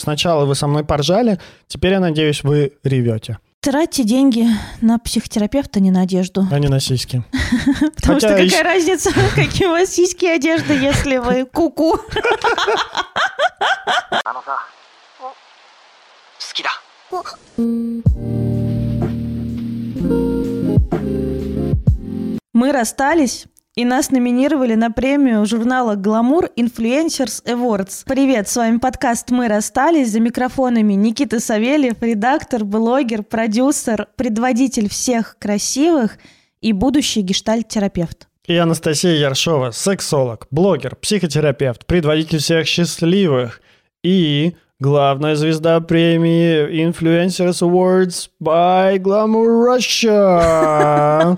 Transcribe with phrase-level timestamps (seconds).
[0.00, 3.38] Сначала вы со мной поржали, теперь, я надеюсь, вы ревете.
[3.60, 4.46] Тратьте деньги
[4.80, 6.46] на психотерапевта, а не на одежду.
[6.50, 7.24] А не на сиськи.
[7.96, 11.98] Потому что какая разница, какие у вас сиськи и одежда, если вы куку.
[22.52, 23.46] Мы расстались,
[23.78, 28.02] и нас номинировали на премию журнала Glamour Influencers Awards.
[28.04, 30.10] Привет, с вами подкаст «Мы расстались».
[30.10, 36.18] За микрофонами Никита Савельев, редактор, блогер, продюсер, предводитель всех красивых
[36.60, 38.26] и будущий гештальт-терапевт.
[38.48, 43.60] И Анастасия Яршова, сексолог, блогер, психотерапевт, предводитель всех счастливых
[44.02, 51.36] и главная звезда премии Influencers Awards by Glamour Russia.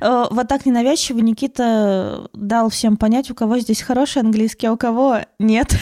[0.00, 4.76] Э, Вот так ненавязчиво Никита дал всем понять, у кого здесь хороший английский, а у
[4.76, 5.74] кого нет.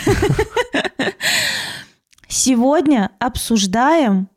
[2.28, 4.28] Сегодня обсуждаем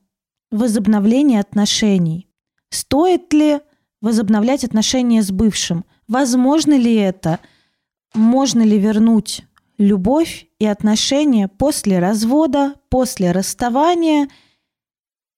[0.51, 2.27] возобновление отношений.
[2.69, 3.59] Стоит ли
[4.01, 5.85] возобновлять отношения с бывшим?
[6.07, 7.39] Возможно ли это?
[8.13, 9.43] Можно ли вернуть
[9.77, 14.27] любовь и отношения после развода, после расставания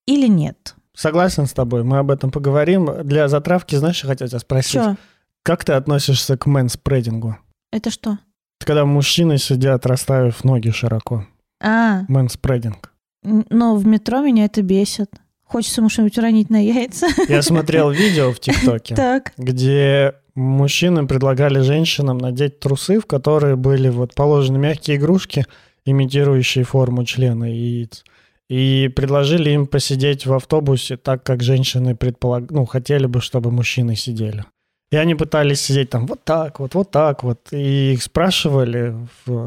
[0.05, 0.75] или нет?
[0.95, 2.89] Согласен с тобой, мы об этом поговорим.
[3.03, 4.95] Для затравки, знаешь, я хотел тебя спросить, Чё?
[5.43, 7.37] как ты относишься к мэнспредингу?
[7.71, 8.19] Это что?
[8.59, 11.25] Это когда мужчины сидят, расставив ноги широко.
[11.61, 12.91] А, Мэнспрединг.
[13.23, 15.11] Но в метро меня это бесит.
[15.49, 17.07] Хочется ему что-нибудь уронить на яйца.
[17.27, 18.93] Я смотрел видео в ТикТоке.
[19.35, 25.47] Где мужчинам предлагали женщинам надеть трусы, в которые были вот положены мягкие игрушки,
[25.85, 28.03] имитирующие форму члена яиц.
[28.47, 32.51] И предложили им посидеть в автобусе так, как женщины предполаг...
[32.51, 34.45] ну, хотели бы, чтобы мужчины сидели.
[34.91, 37.47] И они пытались сидеть там вот так вот, вот так вот.
[37.51, 38.95] И их спрашивали,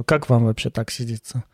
[0.04, 1.44] как вам вообще так сидится?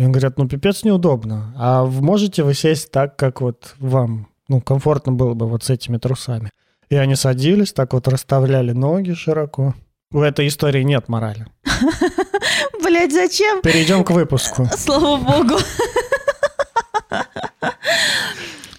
[0.00, 1.52] И они говорят, ну, пипец неудобно.
[1.58, 5.68] А в- можете вы сесть так, как вот вам, ну, комфортно было бы вот с
[5.68, 6.48] этими трусами?
[6.88, 9.74] И они садились, так вот расставляли ноги широко.
[10.10, 11.46] У этой истории нет морали.
[12.82, 13.60] Блять, зачем?
[13.60, 14.66] Перейдем к выпуску.
[14.78, 15.56] Слава богу.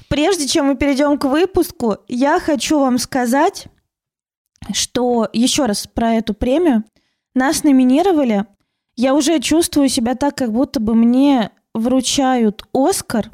[0.09, 3.67] Прежде чем мы перейдем к выпуску, я хочу вам сказать,
[4.73, 6.83] что еще раз про эту премию.
[7.35, 8.45] Нас номинировали.
[8.95, 13.31] Я уже чувствую себя так, как будто бы мне вручают Оскар,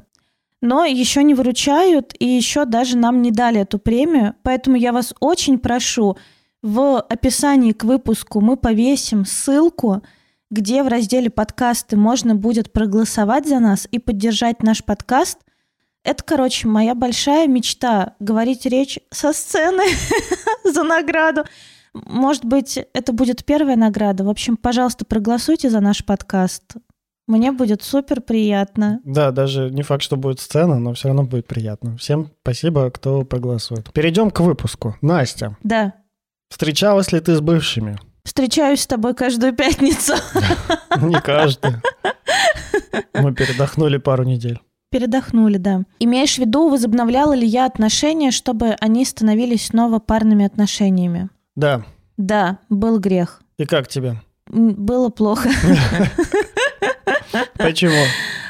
[0.61, 4.35] но еще не выручают, и еще даже нам не дали эту премию.
[4.43, 6.17] Поэтому я вас очень прошу,
[6.63, 10.01] в описании к выпуску мы повесим ссылку,
[10.49, 15.39] где в разделе подкасты можно будет проголосовать за нас и поддержать наш подкаст.
[16.03, 19.83] Это, короче, моя большая мечта— говорить речь со сцены
[20.63, 21.43] за награду.
[22.05, 24.23] Может быть, это будет первая награда.
[24.23, 26.75] В общем, пожалуйста, проголосуйте за наш подкаст.
[27.27, 29.01] Мне будет супер приятно.
[29.03, 31.97] Да, даже не факт, что будет сцена, но все равно будет приятно.
[31.97, 33.91] Всем спасибо, кто проголосует.
[33.91, 34.95] Перейдем к выпуску.
[35.01, 35.93] Настя, Да,
[36.49, 37.97] встречалась ли ты с бывшими?
[38.23, 40.13] встречаюсь с тобой каждую пятницу.
[41.01, 41.71] Не каждый.
[43.13, 44.59] Мы передохнули пару недель.
[44.89, 45.83] Передохнули, да.
[45.99, 51.29] Имеешь в виду, возобновляла ли я отношения, чтобы они становились снова парными отношениями?
[51.57, 51.83] Да.
[52.17, 53.41] Да, был грех.
[53.57, 54.21] И как тебе?
[54.47, 55.49] Было плохо.
[57.57, 58.05] Почему?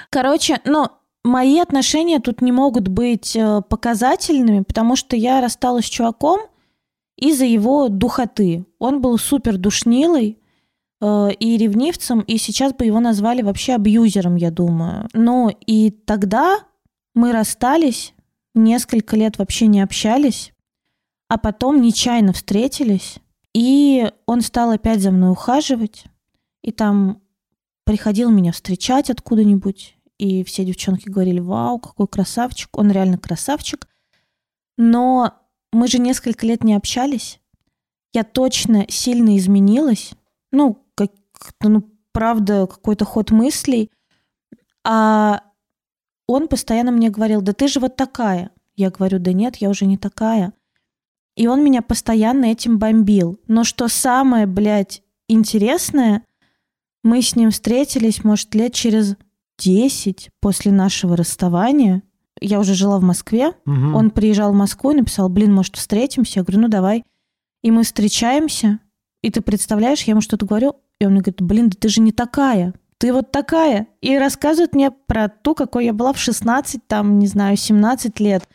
[0.09, 0.90] Короче, ну,
[1.23, 6.41] мои отношения тут не могут быть э, показательными, потому что я рассталась с чуваком
[7.17, 8.66] из-за его духоты.
[8.78, 10.38] Он был супер душнилый
[11.01, 15.07] э, и ревнивцем, и сейчас бы его назвали вообще абьюзером, я думаю.
[15.13, 16.59] Но и тогда
[17.16, 18.13] мы расстались,
[18.53, 20.53] несколько лет вообще не общались,
[21.28, 23.20] а потом нечаянно встретились,
[23.54, 26.06] и он стал опять за мной ухаживать,
[26.62, 27.22] и там
[27.84, 33.88] приходил меня встречать откуда-нибудь, и все девчонки говорили, вау, какой красавчик, он реально красавчик.
[34.78, 35.34] Но
[35.72, 37.40] мы же несколько лет не общались.
[38.14, 40.12] Я точно сильно изменилась.
[40.52, 41.12] Ну, как,
[41.62, 43.92] ну правда, какой-то ход мыслей.
[44.84, 45.44] А
[46.28, 48.52] он постоянно мне говорил, да ты же вот такая.
[48.76, 50.53] Я говорю, да нет, я уже не такая.
[51.37, 53.39] И он меня постоянно этим бомбил.
[53.47, 56.23] Но что самое, блядь, интересное,
[57.03, 59.16] мы с ним встретились, может, лет через
[59.59, 62.01] 10 после нашего расставания.
[62.41, 63.53] Я уже жила в Москве.
[63.66, 63.95] Мгм.
[63.95, 66.39] Он приезжал в Москву и написал, блин, может, встретимся?
[66.39, 67.03] Я говорю, ну давай.
[67.61, 68.79] И мы встречаемся.
[69.22, 72.01] И ты представляешь, я ему что-то говорю, и он мне говорит, блин, да ты же
[72.01, 72.73] не такая.
[72.97, 73.87] Ты вот такая.
[74.01, 78.49] И рассказывает мне про ту, какой я была в 16, там, не знаю, 17 лет.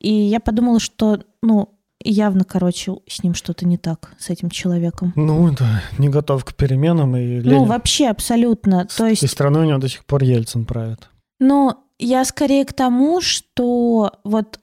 [0.00, 1.73] И я подумала, что, ну,
[2.10, 5.12] явно, короче, с ним что-то не так, с этим человеком.
[5.16, 7.16] Ну, да, не готов к переменам.
[7.16, 8.86] И Ну, Ленин- вообще абсолютно.
[8.86, 11.08] То есть И страной у него до сих пор Ельцин правит.
[11.40, 14.60] Ну, я скорее к тому, что вот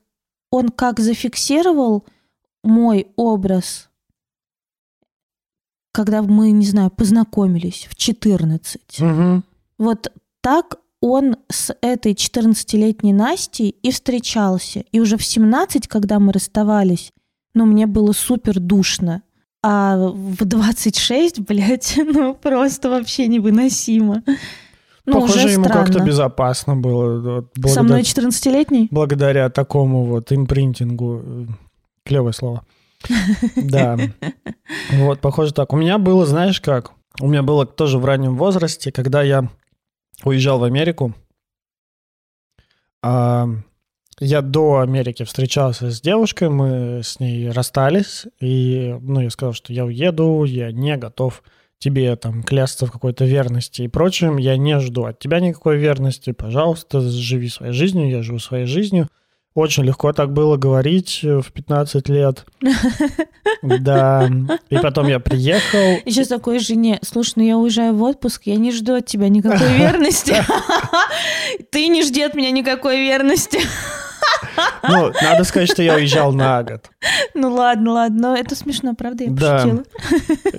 [0.51, 2.05] он как зафиксировал
[2.63, 3.89] мой образ,
[5.93, 8.99] когда мы, не знаю, познакомились в 14.
[8.99, 9.43] Мгм.
[9.77, 10.11] Вот
[10.41, 14.81] так он с этой 14-летней Настей и встречался.
[14.91, 17.11] И уже в 17, когда мы расставались,
[17.53, 19.23] ну, мне было супер душно.
[19.63, 24.23] А в 26, блядь, ну, просто вообще невыносимо.
[25.05, 27.19] Ну, Похоже, уже ему как-то безопасно было.
[27.19, 28.87] вот, Со мной благодаря- 14-летний?
[28.91, 31.47] благодаря такому вот импринтингу.
[32.05, 32.65] Клевое слово.
[33.55, 33.97] Да.
[34.93, 35.73] Вот, похоже так.
[35.73, 36.91] У меня было, знаешь как?
[37.19, 39.49] У меня было тоже в раннем возрасте, когда я
[40.23, 41.13] уезжал в Америку.
[44.23, 49.73] Я до Америки встречался с девушкой, мы с ней расстались, и, ну, я сказал, что
[49.73, 51.41] я уеду, я не готов
[51.79, 56.33] тебе там клясться в какой-то верности и прочем, я не жду от тебя никакой верности,
[56.33, 59.07] пожалуйста, живи своей жизнью, я живу своей жизнью.
[59.55, 62.45] Очень легко так было говорить э, в 15 лет.
[63.63, 64.27] Да.
[64.71, 65.99] И потом я приехал.
[66.05, 69.73] Еще такой жене, слушай, ну я уезжаю в отпуск, я не жду от тебя никакой
[69.77, 70.35] верности.
[71.71, 73.59] Ты не жди от меня никакой верности.
[74.87, 76.89] Ну, надо сказать, что я уезжал на год,
[77.33, 79.57] Ну ладно, ладно, но это смешно, правда, я Да.
[79.57, 79.83] пошутила.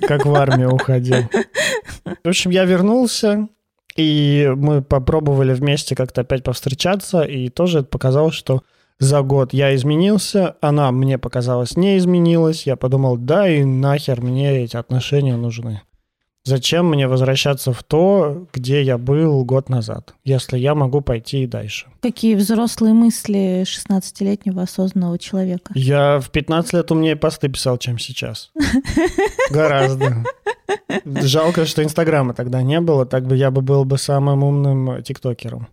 [0.07, 1.29] как в армию уходил.
[2.23, 3.47] В общем, я вернулся,
[3.95, 8.63] и мы попробовали вместе как-то опять повстречаться, и тоже это показалось, что
[8.99, 12.65] за год я изменился, она мне показалось не изменилась.
[12.65, 15.81] Я подумал, да и нахер мне эти отношения нужны.
[16.45, 21.47] Зачем мне возвращаться в то, где я был год назад, если я могу пойти и
[21.47, 21.87] дальше?
[22.01, 25.71] Какие взрослые мысли 16-летнего осознанного человека.
[25.73, 28.51] Я в 15 лет умнее посты писал, чем сейчас.
[29.51, 30.25] Гораздо.
[31.05, 35.69] Жалко, что Инстаграма тогда не было, так бы я бы был бы самым умным тиктокером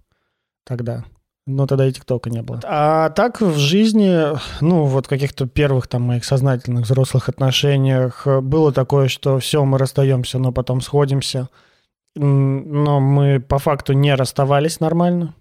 [0.64, 1.04] тогда.
[1.50, 2.60] Но тогда и ТикТока не было.
[2.64, 8.40] А так в жизни, ну, вот в каких-то первых там моих сознательных взрослых отношениях э,
[8.40, 11.48] было такое, что все, мы расстаемся, но потом сходимся.
[12.16, 15.34] Но мы по факту не расставались нормально.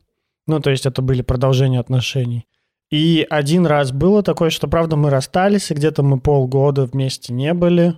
[0.48, 2.46] Ну, то есть это были продолжения отношений.
[2.92, 7.54] И один раз было такое, что, правда, мы расстались, и где-то мы полгода вместе не
[7.54, 7.96] были.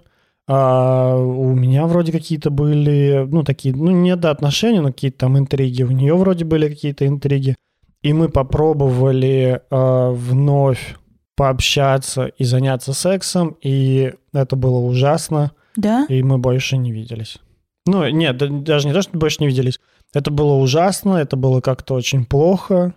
[0.47, 5.37] А у меня вроде какие-то были, ну, такие, ну, не до отношений, но какие-то там
[5.37, 5.83] интриги.
[5.83, 7.55] У нее вроде были какие-то интриги.
[8.01, 10.95] И мы попробовали а, вновь
[11.35, 16.05] пообщаться и заняться сексом, и это было ужасно, Да?
[16.09, 17.37] и мы больше не виделись.
[17.85, 19.79] Ну, нет, да- даже не то, что больше не виделись.
[20.13, 22.93] Это было ужасно, это было как-то очень плохо.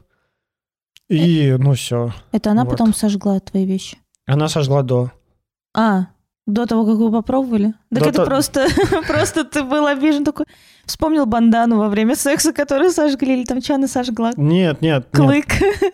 [1.09, 2.13] И, ну, все.
[2.33, 2.71] Это она Вот.
[2.73, 3.99] потом сожгла твои вещи.
[4.27, 5.13] Она сожгла до.
[5.77, 6.07] А,
[6.47, 7.75] до того, как вы попробовали?
[7.91, 8.67] Так До это то- просто,
[9.07, 10.47] просто ты был обижен такой.
[10.85, 14.33] Вспомнил бандану во время секса, которую сожгли, или там что она сожгла?
[14.37, 15.09] Нет, нет, нет.
[15.13, 15.47] Клык.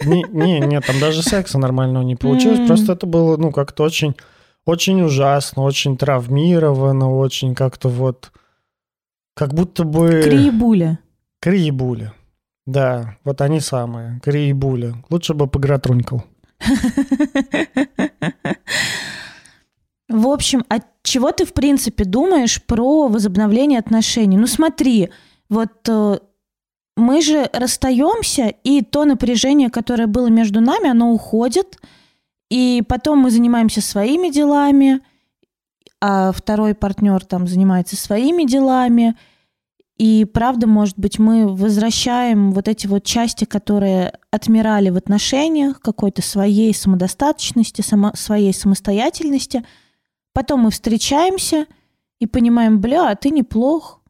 [0.05, 2.67] Не, не, нет, там даже секса нормального не получилось.
[2.67, 4.17] Просто это было, ну, как-то очень,
[4.65, 8.33] очень ужасно, очень травмировано, очень как-то вот...
[9.37, 10.23] Как будто бы...
[10.25, 10.99] Криебуля.
[11.41, 12.13] Криебули.
[12.67, 14.21] Да, вот они самые.
[14.25, 14.95] Криебули.
[15.09, 16.25] Лучше бы погратрунькал.
[20.21, 24.37] В общем, от чего ты, в принципе, думаешь про возобновление отношений?
[24.37, 25.09] Ну смотри,
[25.49, 26.19] вот э,
[26.95, 31.79] мы же расстаемся, и то напряжение, которое было между нами, оно уходит,
[32.51, 35.01] и потом мы занимаемся своими делами,
[36.03, 39.17] а второй партнер там занимается своими делами,
[39.97, 46.21] и правда, может быть, мы возвращаем вот эти вот части, которые отмирали в отношениях, какой-то
[46.21, 49.65] своей самодостаточности, само- своей самостоятельности.
[50.33, 51.67] Потом мы встречаемся
[52.19, 54.01] и понимаем, бля, а ты неплох,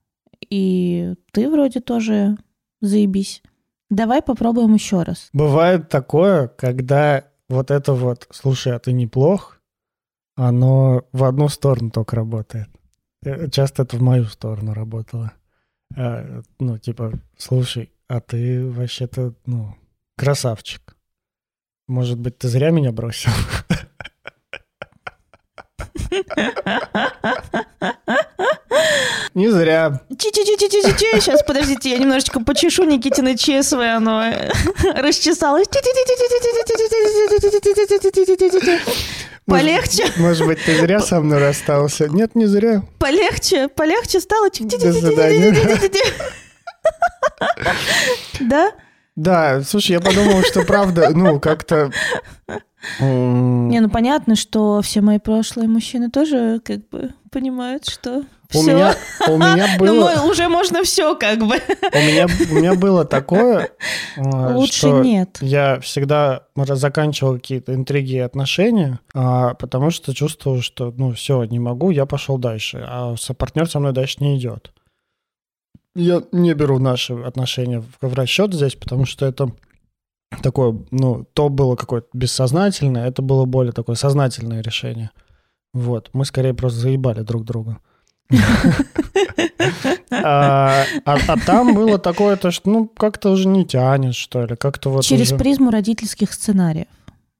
[0.48, 2.36] и ты вроде тоже
[2.80, 3.42] заебись.
[3.88, 5.28] Давай попробуем еще раз.
[5.32, 9.60] Бывает такое, когда вот это вот, слушай, а ты неплох,
[10.36, 12.68] оно в одну сторону только работает.
[13.24, 15.32] Э, Часто это в мою сторону работало.
[15.96, 19.74] Э, Ну, типа, слушай, а ты вообще-то, ну,
[20.16, 20.96] красавчик.
[21.88, 23.32] Может быть, ты зря меня бросил?
[29.34, 30.00] Не зря.
[30.10, 34.24] Чи-чи-чи-чи-чи-чи, сейчас, подождите, я немножечко почешу Никитина ЧСВ, оно
[34.96, 35.68] расчесалось.
[39.46, 42.08] Полегче, Может быть, ты зря со мной расстался?
[42.08, 42.82] Нет, не зря.
[42.98, 44.48] полегче, полегче стало.
[44.50, 45.54] До свидания.
[48.40, 48.72] Да?
[49.16, 51.90] Да, слушай, я подумал, что правда, ну, как-то
[53.00, 58.20] Не, ну понятно, что все мои прошлые мужчины тоже как бы понимают, что
[58.54, 58.74] У все.
[58.74, 58.94] меня,
[59.28, 61.56] у меня Ну, было, мо- уже можно все как бы.
[61.56, 63.70] у меня, у меня было такое,
[64.16, 65.38] а, Лучше что нет.
[65.42, 71.58] я всегда заканчивал какие-то интриги и отношения, а, потому что чувствовал, что, ну, все, не
[71.58, 74.72] могу, я пошел дальше, а партнер со мной дальше не идет.
[75.94, 79.50] Я не беру наши отношения в расчет здесь, потому что это
[80.42, 85.10] такое, ну, то было какое-то бессознательное, это было более такое сознательное решение.
[85.72, 87.78] Вот, мы скорее просто заебали друг друга.
[90.12, 94.56] А а- а там было такое, то, что, ну, как-то уже не тянет, что ли,
[94.56, 95.38] как-то вот Через уже...
[95.38, 96.88] призму родительских сценариев.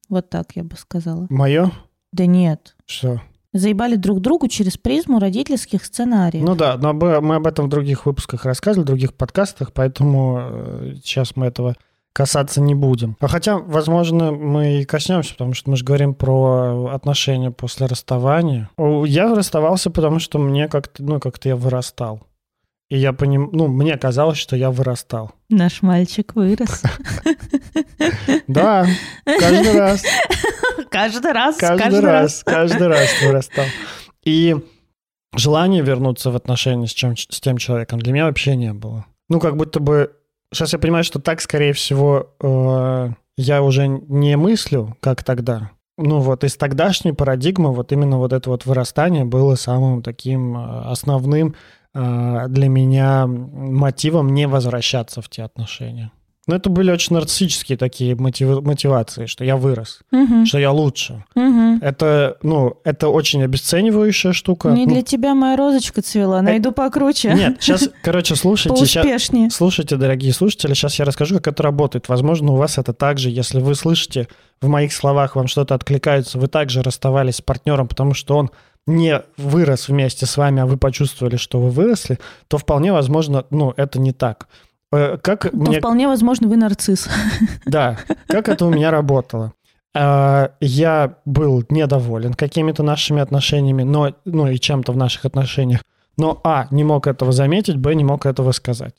[0.09, 1.27] Вот так я бы сказала.
[1.31, 1.73] Мое?
[2.13, 2.77] Да нет.
[2.87, 3.21] Что?
[3.53, 6.45] Заебали друг другу через призму родительских сценариев.
[6.45, 10.95] Ну да, но мы об этом в других выпусках рассказывали, в других подкастах, поэтому э,
[11.05, 11.75] сейчас мы этого
[12.13, 13.17] касаться не будем.
[13.21, 18.69] А хотя, возможно, мы и коснемся, потому что мы же говорим про отношения после расставания.
[18.79, 22.23] Я расставался, потому что мне как-то, ну, как-то я вырастал.
[22.91, 23.51] И я поним...
[23.53, 25.31] ну, мне казалось, что я вырастал.
[25.49, 26.83] Наш мальчик вырос.
[28.49, 28.87] Да,
[29.25, 30.03] каждый раз.
[30.91, 33.65] Каждый раз, Каждый раз, каждый раз вырастал.
[34.25, 34.57] И
[35.37, 39.07] желания вернуться в отношения с, чем, с тем человеком для меня вообще не было.
[39.29, 40.13] Ну, как будто бы...
[40.53, 45.71] Сейчас я понимаю, что так, скорее всего, э, я уже не мыслю, как тогда.
[45.97, 50.83] Ну, вот из тогдашней парадигмы вот именно вот это вот вырастание было самым таким э,
[50.91, 51.55] основным
[51.95, 56.11] э, для меня мотивом не возвращаться в те отношения.
[56.51, 61.25] Но это были очень нарциссические такие мотив- мотивации, что я вырос, Мгм, что я лучше.
[61.37, 61.79] мгм.
[61.81, 64.71] Это, ну, это очень обесценивающая штука.
[64.71, 67.33] Не Ну, для тебя моя розочка цвела, найду покруче.
[67.35, 69.49] Нет, сейчас, короче, слушайте, Поуспешнее.
[69.51, 72.09] слушайте, дорогие слушатели, сейчас я расскажу, как это работает.
[72.09, 74.27] Возможно, у вас это также, если вы слышите
[74.61, 78.51] в моих словах, вам что-то откликается, вы также расставались с партнером, потому что он
[78.89, 83.73] не вырос вместе с вами, а вы почувствовали, что вы выросли, то вполне возможно, ну,
[83.77, 84.49] это не так.
[84.93, 87.09] Э, Как То мне вполне возможно, вы нарцисс.
[87.65, 89.53] Да, как это у меня работало?
[89.95, 95.83] А, Я был недоволен какими-то нашими отношениями, но, ну и чем-то в наших отношениях.
[96.17, 98.95] Но, а, не мог этого заметить, б, не мог этого сказать.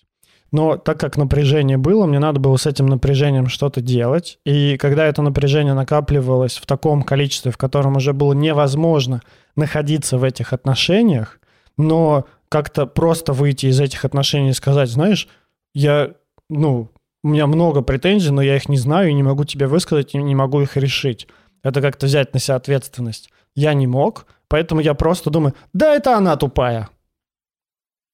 [0.51, 4.37] Но так как напряжение было, мне надо было с этим напряжением что-то делать.
[4.45, 9.21] И когда это напряжение накапливалось в таком количестве, в котором уже было невозможно
[9.55, 11.39] находиться в этих отношениях,
[11.77, 15.29] но как-то просто выйти из этих отношений и сказать, знаешь,
[15.73, 16.13] я,
[16.49, 16.89] ну,
[17.23, 20.17] у меня много претензий, но я их не знаю и не могу тебе высказать, и
[20.17, 21.27] не могу их решить.
[21.63, 23.29] Это как-то взять на себя ответственность.
[23.55, 26.89] Я не мог, поэтому я просто думаю, да это она тупая.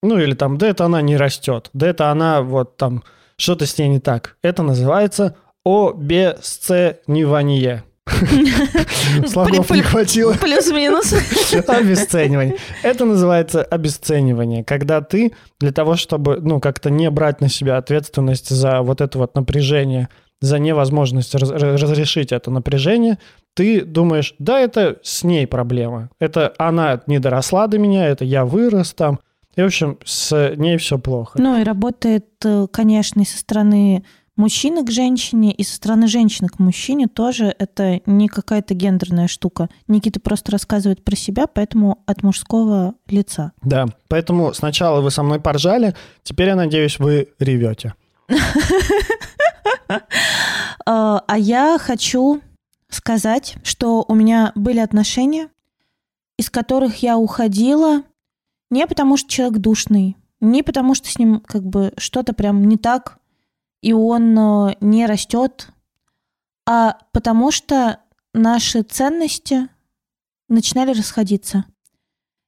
[0.03, 3.03] Ну или там, да это она не растет, да это она вот там,
[3.37, 4.37] что-то с ней не так.
[4.41, 7.83] Это называется обесценивание.
[9.27, 10.33] Слогов не хватило.
[10.33, 11.13] Плюс-минус.
[11.67, 12.57] Обесценивание.
[12.83, 18.49] Это называется обесценивание, когда ты для того, чтобы, ну, как-то не брать на себя ответственность
[18.49, 20.09] за вот это вот напряжение,
[20.41, 23.17] за невозможность раз- разрешить это напряжение,
[23.55, 26.09] ты думаешь, да, это с ней проблема.
[26.19, 29.19] Это она не доросла до меня, это я вырос там.
[29.55, 31.41] И, в общем, с ней все плохо.
[31.41, 34.03] Ну и работает, э, конечно, и со стороны
[34.37, 39.69] мужчины к женщине, и со стороны женщины к мужчине тоже это не какая-то гендерная штука.
[39.87, 43.51] Никита просто рассказывает про себя, поэтому от мужского лица.
[43.61, 47.93] Да, поэтому сначала вы со мной поржали, теперь, я надеюсь, вы ревете.
[50.89, 52.41] А а я хочу
[52.89, 55.49] сказать, что у меня были отношения,
[56.37, 58.03] из которых я уходила
[58.69, 62.77] не потому, что человек душный, не потому, что с ним как бы что-то прям не
[62.77, 63.16] так,
[63.81, 65.69] и он э, не растет,
[66.65, 67.99] а потому что
[68.33, 69.69] наши ценности
[70.49, 71.65] начинали расходиться.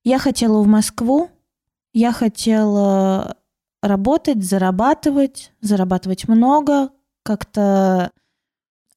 [0.04, 1.30] Я хотела в Москву,
[1.94, 3.38] я хотела
[3.82, 6.90] работать, зарабатывать, зарабатывать много,
[7.24, 8.12] как-то,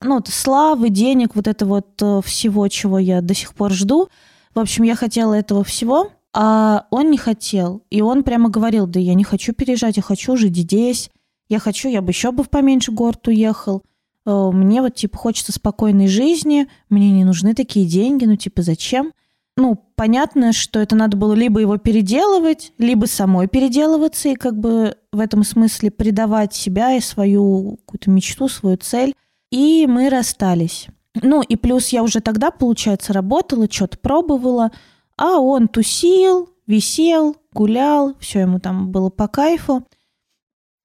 [0.01, 4.09] ну, славы, денег, вот это вот э, всего, чего я до сих пор жду.
[4.55, 7.83] В общем, я хотела этого всего, а он не хотел.
[7.91, 11.11] И он прямо говорил, да я не хочу переезжать, я хочу жить здесь,
[11.49, 13.83] я хочу, я бы еще бы в поменьше город уехал.
[14.27, 19.13] Э, Мне вот, типа, хочется спокойной жизни, мне не нужны такие деньги, ну, типа, зачем?
[19.57, 24.97] Ну, понятно, что это надо было либо его переделывать, либо самой переделываться и как бы
[25.13, 29.15] в этом смысле предавать себя и свою какую-то мечту, свою цель.
[29.51, 30.87] И мы расстались.
[31.21, 34.73] Ну, и плюс я уже тогда, получается, работала, что-то пробовала,
[35.19, 39.87] а он тусил, висел, гулял, все ему там было по кайфу.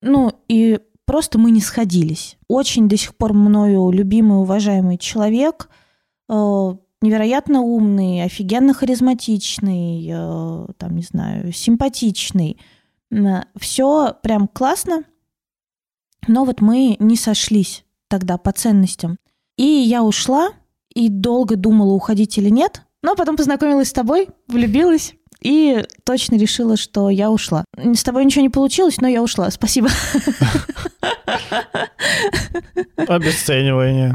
[0.07, 2.37] Ну, и просто мы не сходились.
[2.47, 5.69] Очень до сих пор мною любимый, уважаемый человек,
[6.29, 6.33] э,
[7.01, 12.57] невероятно умный, офигенно харизматичный, э, там, не знаю, симпатичный.
[13.57, 15.03] Все прям классно,
[16.27, 19.17] но вот мы не сошлись тогда по ценностям.
[19.57, 20.49] И я ушла,
[20.93, 26.77] и долго думала, уходить или нет, но потом познакомилась с тобой, влюбилась, и точно решила,
[26.77, 27.63] что я ушла.
[27.75, 29.49] С тобой ничего не получилось, но я ушла.
[29.51, 29.89] Спасибо.
[33.07, 34.13] Обесценивание.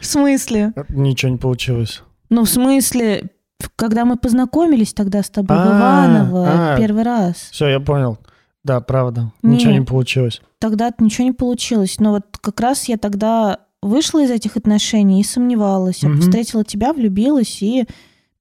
[0.00, 0.72] В смысле?
[0.88, 2.02] Ничего не получилось.
[2.30, 3.30] Ну, в смысле,
[3.76, 6.76] когда мы познакомились тогда с тобой А, Иваново а.
[6.78, 7.36] первый раз.
[7.50, 8.18] Все, я понял.
[8.64, 9.32] Да, правда.
[9.42, 10.40] Ничего не получилось.
[10.58, 11.98] Тогда ничего не получилось.
[11.98, 16.04] Но вот как раз я тогда вышла из этих отношений и сомневалась.
[16.20, 17.86] Встретила тебя, влюбилась и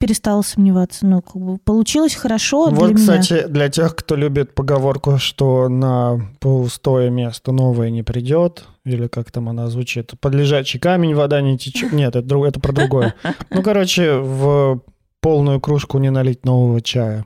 [0.01, 1.05] перестала сомневаться.
[1.05, 2.96] Ну, как бы получилось хорошо вот, для меня.
[2.96, 9.31] кстати, для тех, кто любит поговорку, что на пустое место новое не придет, или как
[9.31, 11.93] там она звучит, под лежачий камень вода не течет.
[11.93, 13.13] Нет, это, друг- это про другое.
[13.51, 14.81] Ну, короче, в
[15.22, 17.25] полную кружку не налить нового чая.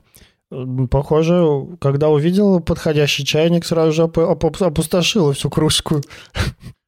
[0.90, 6.02] Похоже, когда увидел подходящий чайник, сразу же оп- оп- опустошила всю кружку.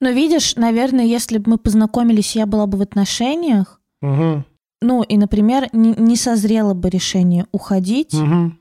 [0.00, 4.44] Но видишь, наверное, если бы мы познакомились, я была бы в отношениях, Мгм,
[4.80, 8.58] ну и, например, не, не созрело бы решение уходить, мгм.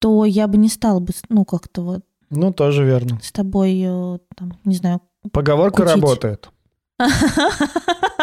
[0.00, 3.18] то я бы не стала бы, ну, как-то вот Ну, тоже верно.
[3.22, 5.00] с тобой, э, там, не знаю.
[5.32, 5.94] Поговорка Кутить.
[5.94, 6.48] работает.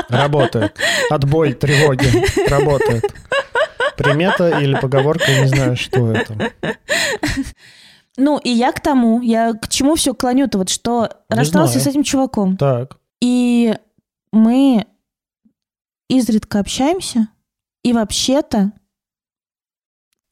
[0.10, 0.78] Работает.
[1.10, 2.06] Отбой тревоги.
[2.50, 3.04] Работает.
[3.98, 6.52] Примета или поговорка, не знаю, что это.
[8.18, 11.84] Ну, и я к тому, я к чему все клоню-то, вот что Не расстался знаю.
[11.86, 12.58] с этим чуваком.
[12.58, 12.98] Так.
[13.22, 13.74] И
[14.32, 14.86] мы
[16.10, 17.30] изредка общаемся,
[17.84, 18.74] и вообще-то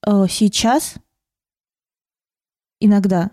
[0.06, 0.96] э, сейчас
[2.80, 3.32] иногда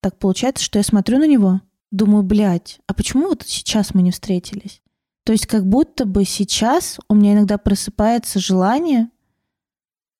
[0.00, 1.60] так получается, что я смотрю на него,
[1.90, 4.82] думаю, блядь, а почему вот сейчас мы не встретились?
[5.24, 9.10] То есть как будто бы сейчас у меня иногда просыпается желание,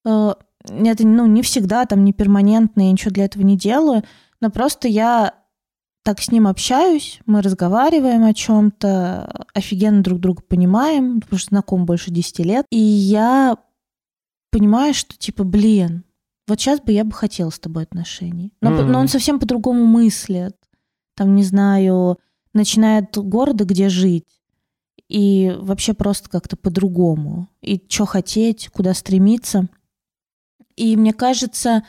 [0.04, 4.04] э, это ну, не всегда, там, не перманентно, я ничего для этого не делаю,
[4.40, 5.34] но просто я
[6.08, 11.85] так с ним общаюсь, мы разговариваем о чем-то, офигенно друг друга понимаем, потому что знаком
[11.85, 12.64] больше 10 лет.
[12.70, 13.59] И я
[14.50, 16.04] понимаю, что типа, блин,
[16.46, 18.54] вот сейчас бы я бы хотела с тобой отношений.
[18.62, 18.90] Но, Мгм.
[18.90, 20.56] но он совсем по-другому мыслит.
[21.14, 22.18] Там, не знаю,
[22.54, 24.40] начинает города, где жить.
[25.11, 27.48] И вообще просто как-то по-другому.
[27.61, 29.68] И что хотеть, куда стремиться.
[30.74, 31.85] И мне кажется,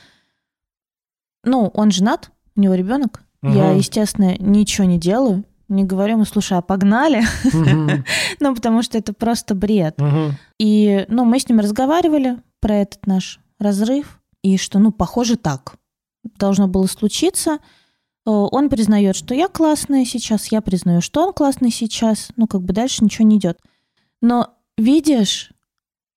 [1.45, 3.23] ну, он женат, у него ребенок.
[3.41, 3.77] Я, Мгм.
[3.77, 5.45] естественно, ничего не делаю.
[5.69, 7.23] Не говорю ему, слушай, а погнали?
[7.53, 8.03] Мгм.
[8.39, 9.99] ну, потому что это просто бред.
[9.99, 10.37] Мгм.
[10.59, 15.75] И, ну, мы с ним разговаривали про этот наш разрыв, и что, ну, похоже, так
[16.37, 17.59] должно было случиться.
[18.25, 22.61] Э, Он признает, что я классная сейчас, я признаю, что он классный сейчас, ну, как
[22.61, 23.59] бы дальше ничего не идет.
[24.21, 25.51] Но, видишь,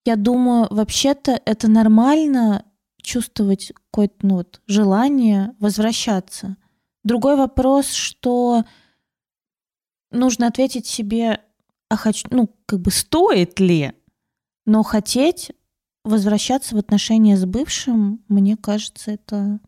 [0.04, 2.64] я думаю, вообще-то это нормально
[3.02, 6.56] чувствовать какое-то, ну, вот, желание возвращаться.
[7.04, 8.64] Другой вопрос, что
[10.10, 11.40] нужно ответить себе,
[11.88, 13.92] а хочу, ну, как бы стоит ли,
[14.66, 15.52] но хотеть
[16.04, 19.60] возвращаться в отношения с бывшим, мне кажется, это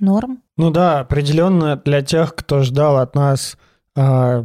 [0.00, 0.42] норм.
[0.56, 3.56] Ну да, определенно для тех, кто ждал от нас
[3.96, 4.44] а,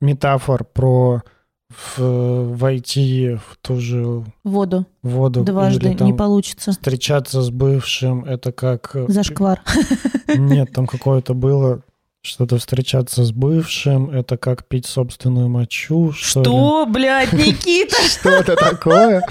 [0.00, 1.22] метафор про
[1.70, 6.72] в- войти в ту же Воду воду дважды или там не получится.
[6.72, 8.90] встречаться с бывшим, это как...
[8.94, 9.62] э, Зашквар.
[10.28, 11.82] Нет, там какое-то было
[12.22, 16.92] что-то встречаться с бывшим, это как пить собственную мочу, что ли?
[16.92, 17.96] блядь, Никита?
[18.08, 19.22] Что-то такое.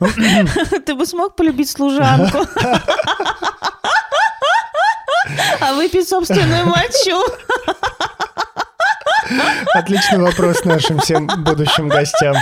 [0.86, 2.38] Ты бы смог полюбить служанку?
[5.60, 7.22] А выпить собственную мочу?
[9.74, 12.36] Отличный вопрос нашим всем будущим гостям.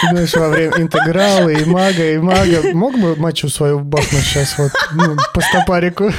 [0.00, 4.58] Ты Знаешь, во время интеграла и мага, и мага мог бы мочу свою бахнуть сейчас
[4.58, 6.10] вот ну, по стопарику?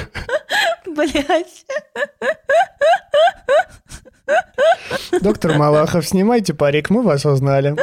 [0.85, 1.65] Блядь.
[5.21, 7.75] Доктор Малахов, снимайте парик, мы вас узнали.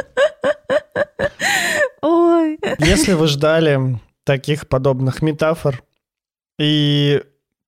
[2.01, 2.59] Ой.
[2.79, 5.83] Если вы ждали таких подобных метафор
[6.59, 7.21] и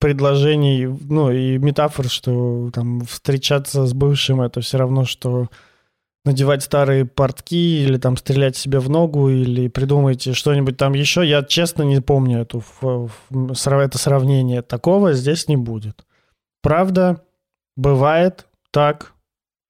[0.03, 5.47] предложений, ну и метафор, что там встречаться с бывшим это все равно, что
[6.25, 11.25] надевать старые портки или там стрелять себе в ногу или придумайте что-нибудь там еще.
[11.25, 12.61] Я честно не помню эту,
[13.29, 14.61] это сравнение.
[14.61, 16.05] Такого здесь не будет.
[16.61, 17.21] Правда,
[17.77, 19.13] бывает так,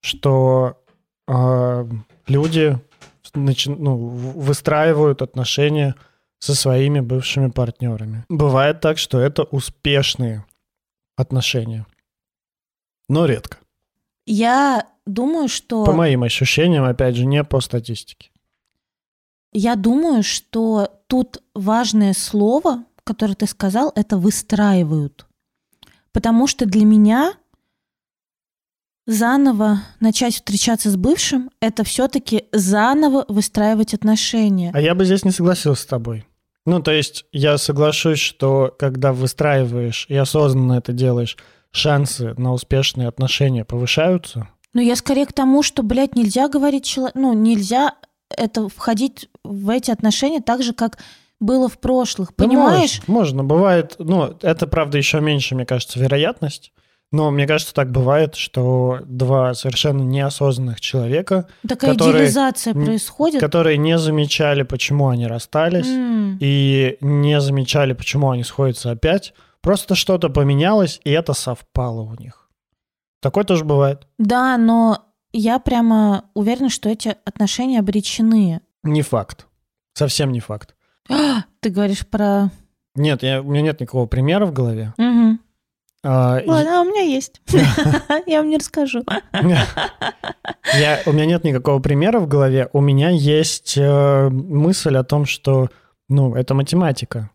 [0.02, 0.82] что
[1.28, 1.88] а,
[2.26, 2.76] люди
[3.34, 5.94] начи- ну, выстраивают отношения
[6.38, 8.24] со своими бывшими партнерами.
[8.28, 10.44] Бывает так, что это успешные
[11.16, 11.86] отношения,
[13.08, 13.58] но редко.
[14.26, 15.84] Я думаю, что...
[15.84, 18.30] По моим ощущениям, опять же, не по статистике.
[19.52, 25.26] Я думаю, что тут важное слово, которое ты сказал, это выстраивают.
[26.12, 27.34] Потому что для меня
[29.06, 34.70] заново начать встречаться с бывшим– это все-таки заново выстраивать отношения.
[34.74, 36.24] А я бы здесь не согласился с тобой.
[36.66, 41.36] Ну, то есть я соглашусь, что когда выстраиваешь и осознанно это делаешь,
[41.70, 44.48] шансы на успешные отношения повышаются.
[44.72, 47.94] Но я скорее к тому, что, блядь, нельзя говорить человеку, ну, нельзя
[48.30, 50.98] это входить в эти отношения так же, как
[51.38, 53.00] было в прошлых, Ну, понимаешь?
[53.06, 56.72] можно, можно, бывает, ну, это, правда, еще меньше, мне кажется, вероятность.
[57.14, 63.40] Но мне кажется, так бывает, что два совершенно неосознанных человека, Такая которые- идеализация происходит.
[63.40, 66.38] которые не замечали, почему они расстались, М.
[66.40, 72.50] и не замечали, почему они сходятся опять, просто что-то поменялось, и это совпало у них.
[73.22, 74.08] Такое тоже бывает.
[74.18, 78.60] Да, но я прямо уверена, что эти отношения обречены.
[78.82, 79.46] Не факт.
[79.92, 80.74] Совсем не факт.
[81.60, 82.50] Ты говоришь про...
[82.96, 84.92] Нет, я, у меня нет никакого примера в голове.
[84.98, 85.38] Мгм.
[86.06, 87.40] А, Ладно, а у меня есть.
[88.26, 89.02] Я вам не расскажу.
[89.32, 92.68] Я, у меня нет никакого примера в голове.
[92.72, 95.70] У меня есть э, мысль о том, что,
[96.08, 97.30] ну, это математика.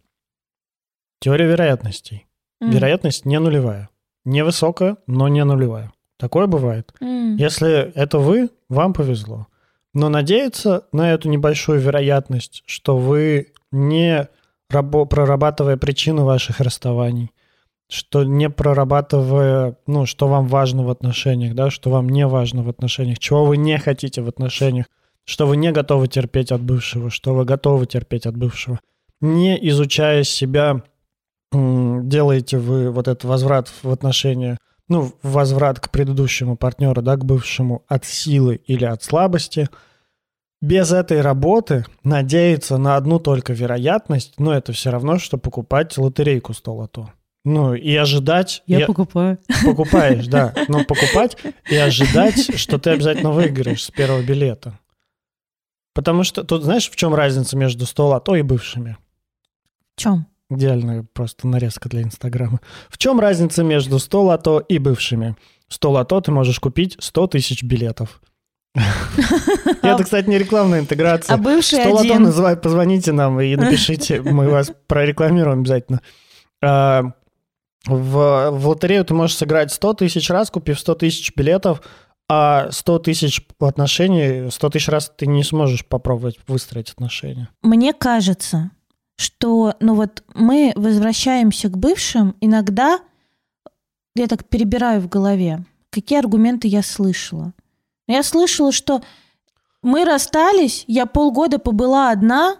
[1.19, 2.27] Теория вероятностей.
[2.61, 3.89] Вероятность не нулевая.
[4.25, 5.91] Невысокая, но не нулевая.
[6.17, 6.93] Такое бывает.
[7.01, 9.47] Если это вы, вам повезло.
[9.93, 14.27] Но надеяться на эту небольшую вероятность, что вы не
[14.71, 17.31] рабо- прорабатывая причину ваших расставаний,
[17.89, 22.69] что не прорабатывая, ну, что вам важно в отношениях, да, что вам не важно в
[22.69, 24.85] отношениях, чего вы не хотите в отношениях,
[25.25, 28.79] что вы не готовы терпеть от бывшего, что вы готовы терпеть от бывшего.
[29.21, 30.83] Не изучая себя,
[31.51, 37.83] делаете вы вот этот возврат в отношения, ну, возврат к предыдущему партнеру, да, к бывшему
[37.87, 39.67] от силы или от слабости.
[40.61, 46.53] Без этой работы надеяться на одну только вероятность, ну, это все равно, что покупать лотерейку
[46.53, 47.09] 100 лото.
[47.45, 48.63] Ну, и ожидать...
[48.67, 49.39] Я и- покупаю.
[49.65, 50.53] покупаешь, да.
[50.67, 51.37] Но покупать
[51.69, 54.77] и ожидать, что ты обязательно выиграешь с первого билета.
[55.93, 58.97] Потому что тут знаешь, в чем разница между 100 лото и бывшими?
[59.95, 60.27] В чем?
[60.49, 62.59] Идеальная просто нарезка для Инстаграма.
[62.89, 65.35] В чем разница между 100 лото и бывшими?
[65.69, 68.21] 100 лото ты можешь купить 100 тысяч билетов.
[69.81, 71.37] Это, кстати, не рекламная А интеграция.
[71.37, 72.23] бывший 100 лото один.
[72.23, 76.01] называй, позвоните нам и напишите, мы вас прорекламируем обязательно.
[77.85, 81.81] В, в лотерею ты можешь сыграть 100 тысяч раз, купив 100 тысяч билетов,
[82.27, 87.49] а 100 тысяч отношений, 100 тысяч раз ты не сможешь попробовать выстроить отношения.
[87.61, 88.71] Мне кажется,
[89.17, 92.99] что, ну вот мы возвращаемся к бывшим, иногда
[94.15, 97.53] я так перебираю в голове, какие аргументы я слышала.
[98.07, 99.01] Я слышала, что
[99.81, 102.57] мы расстались, я полгода побыла одна,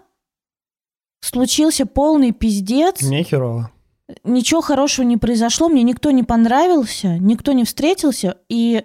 [1.20, 3.70] случился полный пиздец, Мне херово.
[4.24, 8.84] Ничего хорошего не произошло, мне никто не понравился, никто не встретился, и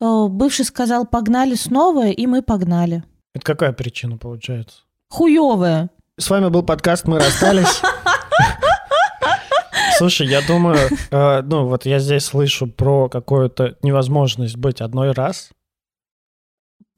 [0.00, 3.04] э, бывший сказал, погнали снова, и мы погнали.
[3.34, 4.82] Это какая причина получается?
[5.08, 5.90] Хуевая.
[6.18, 7.80] С вами был подкаст «Мы расстались».
[9.98, 10.78] Слушай, я думаю,
[11.10, 15.50] э, ну вот я здесь слышу про какую-то невозможность быть одной раз.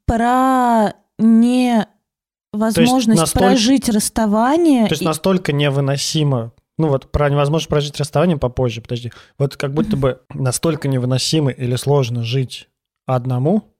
[0.04, 4.86] про невозможность прожить расставание.
[4.86, 6.52] То есть и- настолько невыносимо.
[6.78, 9.12] Ну вот про невозможность прожить расставание попозже, подожди.
[9.36, 12.68] Вот как будто бы настолько невыносимо или сложно жить
[13.04, 13.74] одному,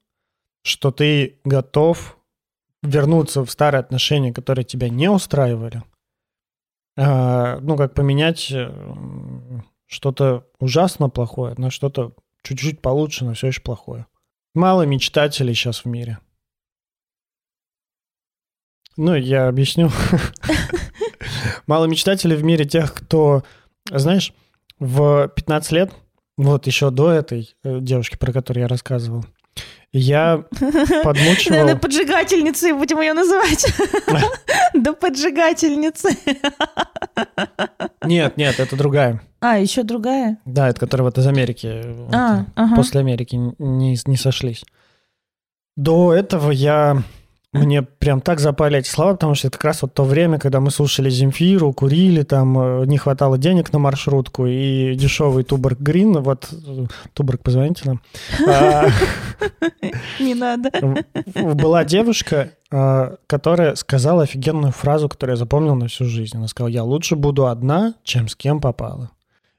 [0.63, 2.19] что ты готов
[2.83, 5.83] вернуться в старые отношения, которые тебя не устраивали.
[6.97, 8.69] А, ну, как поменять э,
[9.87, 14.07] что-то ужасно плохое на что-то чуть-чуть получше, но все еще плохое.
[14.55, 16.19] Мало мечтателей сейчас в мире.
[18.97, 19.91] Ну, я объясню.
[21.69, 23.45] Мало мечтателей в мире тех, кто,
[23.91, 24.33] знаешь,
[24.81, 25.93] в 15 лет,
[26.39, 29.27] вот еще до этой э, девушки, про которую я рассказывал,
[29.93, 30.45] я
[31.05, 31.51] подмучивал...
[31.51, 33.67] Наверное, поджигательницей будем ее называть.
[34.75, 36.11] Да поджигательницы.
[38.05, 39.21] Нет, нет, это другая.
[39.41, 40.39] А, еще другая?
[40.45, 41.85] Да, это которая вот из Америки.
[42.13, 42.45] А.
[42.77, 44.65] После Америки не сошлись.
[45.77, 47.03] До этого я...
[47.53, 50.61] Мне прям так запали эти слова, потому что это как раз вот то время, когда
[50.61, 56.21] мы слушали Земфиру, курили, там э, не хватало денег на маршрутку, и дешевый Туборг Грин,
[56.21, 58.03] вот э, Туборг, позвоните нам.
[58.47, 58.89] А,
[60.21, 60.71] Не надо.
[61.35, 66.37] Была девушка, а, которая сказала офигенную фразу, которую я запомнил на всю жизнь.
[66.37, 69.11] Она сказала, я лучше буду одна, чем с кем попала.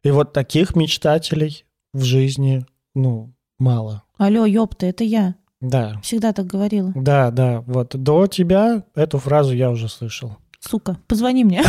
[0.04, 4.04] И вот таких мечтателей в жизни, ну, мало.
[4.19, 5.36] Алло, ёпта, это я.
[5.62, 6.91] Да, Всегда так говорила.
[6.95, 7.63] да, да.
[7.67, 10.38] Вот до тебя эту фразу я уже слышал.
[10.60, 11.63] Сука, позвони мне.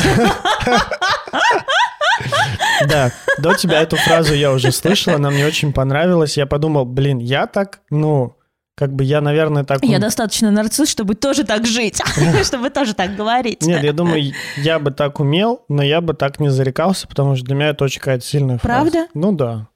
[2.89, 6.37] Да, до тебя эту фразу я уже слышал, она мне очень понравилась.
[6.37, 8.37] Я подумал, блин, я так, ну,
[8.75, 9.85] как бы я, наверное, так...
[9.85, 12.01] Я достаточно нарцисс, чтобы тоже так жить,
[12.45, 13.63] чтобы тоже так говорить.
[13.63, 17.45] Нет, я думаю, я бы так умел, но я бы так не зарекался, потому что
[17.45, 18.91] для меня это очень какая-то сильная фраза.
[18.91, 19.09] Правда?
[19.13, 19.69] Ну да.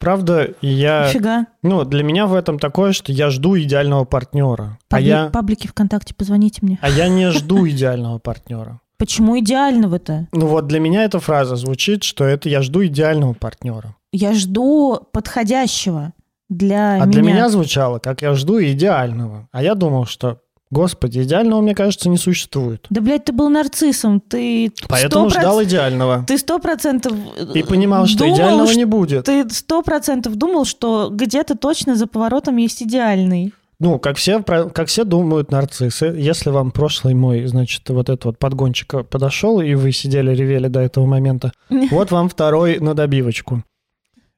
[0.00, 1.06] Правда, я...
[1.08, 1.46] Нифига.
[1.62, 4.78] Ну, для меня в этом такое, что я жду идеального партнера.
[4.90, 6.78] А Пабли- я, Паблики ВКонтакте, позвоните мне.
[6.82, 8.80] а я не жду идеального партнера.
[8.98, 10.26] Почему идеального-то?
[10.32, 13.94] Ну вот для меня эта фраза звучит, что это я жду идеального партнера.
[14.12, 16.12] Я жду подходящего
[16.48, 17.06] для А меня.
[17.06, 19.48] для меня звучало, как я жду идеального.
[19.52, 22.86] А я думал, что, господи, идеального, мне кажется, не существует.
[22.90, 24.72] Да, блядь, ты был нарциссом, ты...
[24.88, 26.24] Поэтому 100%, ждал идеального.
[26.26, 27.12] Ты сто процентов...
[27.54, 29.24] И понимал, что думал, идеального что- не будет.
[29.26, 33.52] Ты сто процентов думал, что где-то точно за поворотом есть идеальный.
[33.80, 38.38] Ну, как все, как все думают нарциссы, если вам прошлый мой, значит, вот этот вот
[38.38, 41.52] подгончик подошел, и вы сидели, ревели до этого момента,
[41.90, 43.64] вот вам второй на добивочку.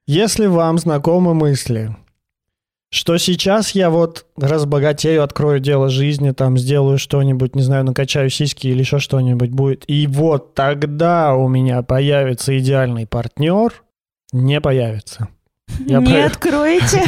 [0.07, 1.97] Если вам знакомы мысли,
[2.93, 8.67] что сейчас я вот разбогатею, открою дело жизни, там сделаю что-нибудь, не знаю, накачаю сиськи
[8.67, 13.83] или еще что-нибудь будет, и вот тогда у меня появится идеальный партнер,
[14.33, 15.29] не появится.
[15.87, 17.03] Я Не про- откроете.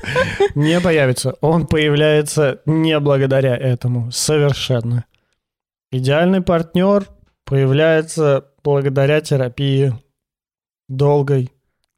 [0.54, 1.34] Не появится.
[1.40, 4.12] Он появляется не благодаря этому.
[4.12, 5.04] Совершенно.
[5.90, 7.08] Идеальный партнер
[7.44, 9.94] появляется благодаря терапии
[10.88, 11.50] долгой,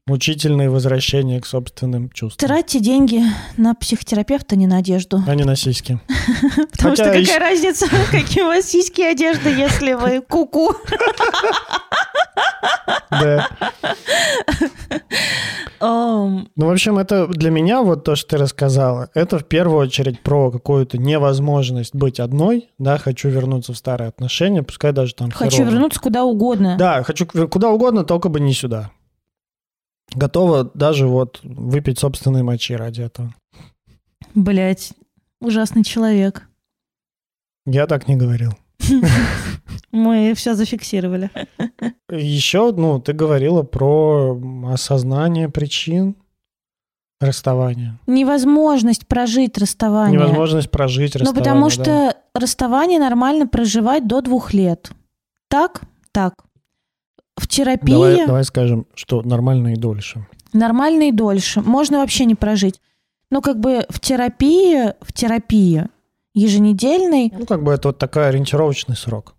[0.07, 2.49] мучительной возвращения к собственным чувствам.
[2.49, 3.23] Тратьте деньги
[3.57, 5.23] на психотерапевта, не на одежду.
[5.27, 5.99] А не на сиськи.
[6.73, 10.75] Потому что какая разница, какие у вас сиськи и одежда, если вы куку.
[13.11, 13.49] Да.
[15.81, 20.21] Ну, в общем, это для меня вот то, что ты рассказала, это в первую очередь
[20.21, 25.65] про какую-то невозможность быть одной, да, хочу вернуться в старые отношения, пускай даже там Хочу
[25.65, 26.77] вернуться куда угодно.
[26.79, 28.91] Да, хочу куда угодно, только бы не сюда.
[30.15, 33.35] Готова даже вот выпить собственные мочи ради этого.
[34.35, 34.93] Блять,
[35.41, 36.49] ужасный человек.
[37.67, 38.53] Я так не говорил.
[39.93, 41.31] Мы все зафиксировали.
[42.11, 44.39] Еще, ну, ты говорила про
[44.73, 46.15] осознание причин
[47.21, 47.99] расставания.
[48.07, 50.21] Невозможность прожить расставание.
[50.21, 51.43] Невозможность прожить Ну, расставание.
[51.45, 51.71] потому да.
[51.71, 54.91] что расставание нормально проживать до двух лет.
[55.49, 55.83] Так?
[56.13, 56.35] Так.
[57.37, 60.27] В терапии Давай, давай скажем, что нормально и дольше.
[60.53, 61.61] нормально и дольше.
[61.61, 62.81] Можно вообще не прожить.
[63.31, 65.89] Но как бы в терапии, в терапии
[66.35, 69.35] еженедельной, Ну, как бы это вот такой ориентировочный срок.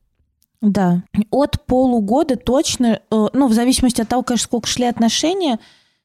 [0.61, 5.59] да, от полугода точно, э, ну, в зависимости от того, конечно, сколько шли отношения,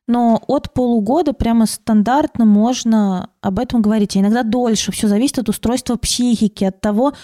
[0.06, 4.16] но от полугода прямо стандартно можно об этом говорить.
[4.16, 4.92] А иногда дольше.
[4.92, 7.14] Все зависит от устройства психики, от того,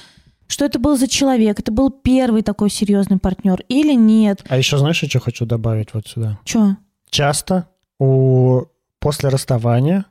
[0.49, 1.61] что это был за человек.
[1.61, 4.45] Это был первый такой серьезный партнер или нет.
[4.49, 6.39] А еще знаешь, я что хочу добавить вот сюда?
[6.45, 6.77] Че?
[7.11, 7.69] Часто
[8.01, 8.63] у...
[8.99, 10.07] после расставания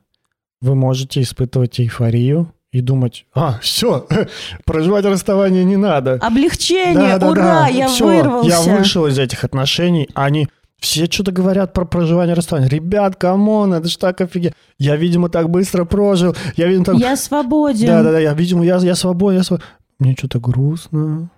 [0.61, 4.07] вы можете испытывать эйфорию и думать, а, все,
[4.65, 6.13] проживать расставание не надо.
[6.15, 8.49] Облегчение, Да-да-да, ура, я всё, вырвался.
[8.49, 10.47] Я вышел из этих отношений, они
[10.79, 12.69] все что-то говорят про проживание расставания.
[12.69, 14.53] Ребят, come on, это ж так офигенно.
[14.77, 16.35] Я, видимо, так быстро прожил.
[16.55, 16.95] Я, видимо, так...
[16.97, 17.87] Я свободен.
[17.87, 19.67] Да-да-да, я, видимо, я, я свободен, я свободен.
[19.99, 21.29] Мне что-то грустно.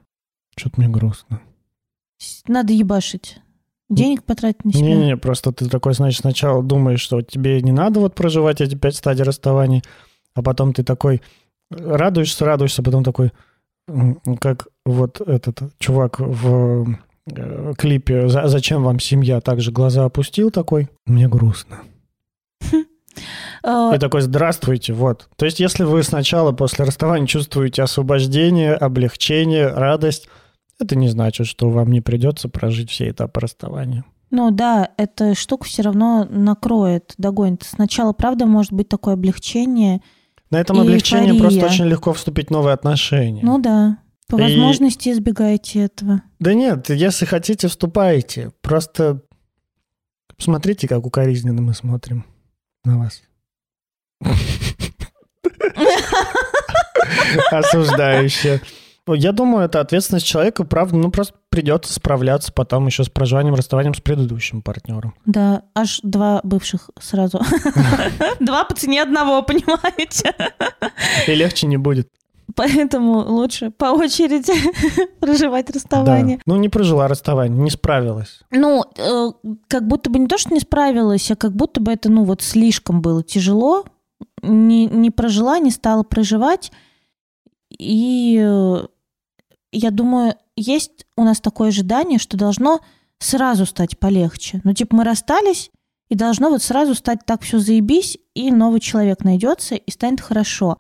[0.56, 1.42] Что-то мне грустно.
[2.48, 3.40] Надо ебашить.
[3.90, 4.84] Денег потратить на себя.
[4.86, 8.96] Не-не, просто ты такой, значит, сначала думаешь, что тебе не надо вот проживать эти пять
[8.96, 9.84] стадий расставаний,
[10.36, 11.22] а потом ты такой
[11.72, 13.32] радуешься, радуешься, потом такой,
[14.40, 20.90] как вот этот чувак в э, клипе «За- «Зачем вам семья?» также глаза опустил такой,
[21.08, 21.80] мне грустно.
[23.64, 25.30] Э, И такой, здравствуйте, вот.
[25.36, 30.28] То есть, если вы сначала после расставания чувствуете освобождение, облегчение, радость,
[30.80, 34.06] это не значит, что вам не придется прожить все этапы расставания.
[34.32, 37.64] Ну да, эта штука все равно накроет, догонит.
[37.64, 40.02] Сначала, правда, может быть такое облегчение.
[40.52, 41.42] На этом облегчении эйфория.
[41.42, 43.42] просто очень легко вступить в новые отношения.
[43.44, 43.98] Ну да.
[44.28, 46.22] По И- возможности избегайте этого.
[46.40, 48.52] Да нет, если хотите, вступайте.
[48.62, 49.22] Просто
[50.38, 52.26] смотрите, как укоризненно мы смотрим
[52.84, 53.22] на вас.
[57.52, 58.62] Осуждающе.
[59.08, 63.96] Я думаю, это ответственность человека, правда, ну просто придется справляться потом еще с проживанием, расставанием
[63.96, 65.16] с предыдущим партнером.
[65.26, 67.42] Да, аж два бывших сразу.
[68.40, 70.36] Два по цене одного, понимаете?
[71.28, 72.10] И легче не будет.
[72.56, 74.54] Поэтому лучше по очереди
[75.20, 76.38] проживать расставание.
[76.38, 76.44] Да.
[76.46, 78.42] Ну, не прожила расставание, не справилась.
[78.52, 79.32] Ну, э,
[79.68, 82.42] как будто бы не то, что не справилась, а как будто бы это, ну, вот
[82.42, 83.86] слишком было тяжело.
[84.42, 86.72] Не, не прожила, не стала проживать.
[87.70, 88.88] И э,
[89.72, 92.82] я думаю, есть у нас такое ожидание, что должно
[93.20, 94.62] сразу стать полегче.
[94.64, 95.72] Ну, типа, мы расстались,
[96.10, 100.78] и должно вот сразу стать так все заебись, и новый человек найдется, и станет хорошо.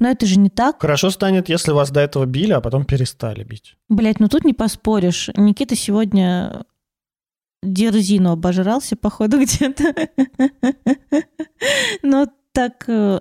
[0.00, 0.80] Но это же не так.
[0.80, 3.76] Хорошо станет, если вас до этого били, а потом перестали бить.
[3.88, 5.30] Блять, ну тут не поспоришь.
[5.36, 6.64] Никита сегодня
[7.62, 9.94] дерзину обожрался, походу, где-то.
[12.02, 13.20] Но так э,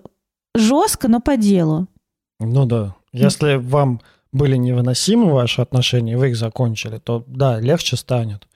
[0.56, 1.88] жестко, но по делу.
[2.40, 2.96] Ну да.
[3.12, 8.48] Если вам были невыносимы ваши отношения, вы их закончили, то да, легче станет.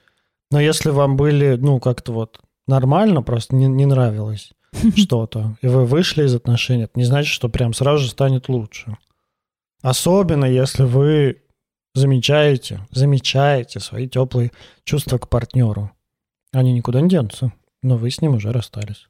[0.50, 4.52] Но если вам были, ну, как-то вот нормально, просто не, не нравилось
[4.96, 8.96] что-то, и вы вышли из отношений, это не значит, что прям сразу же станет лучше.
[9.82, 11.42] Особенно если вы
[11.94, 14.52] замечаете, замечаете свои теплые
[14.84, 15.92] чувства к партнеру.
[16.52, 19.08] Они никуда не денутся, но вы с ним уже расстались.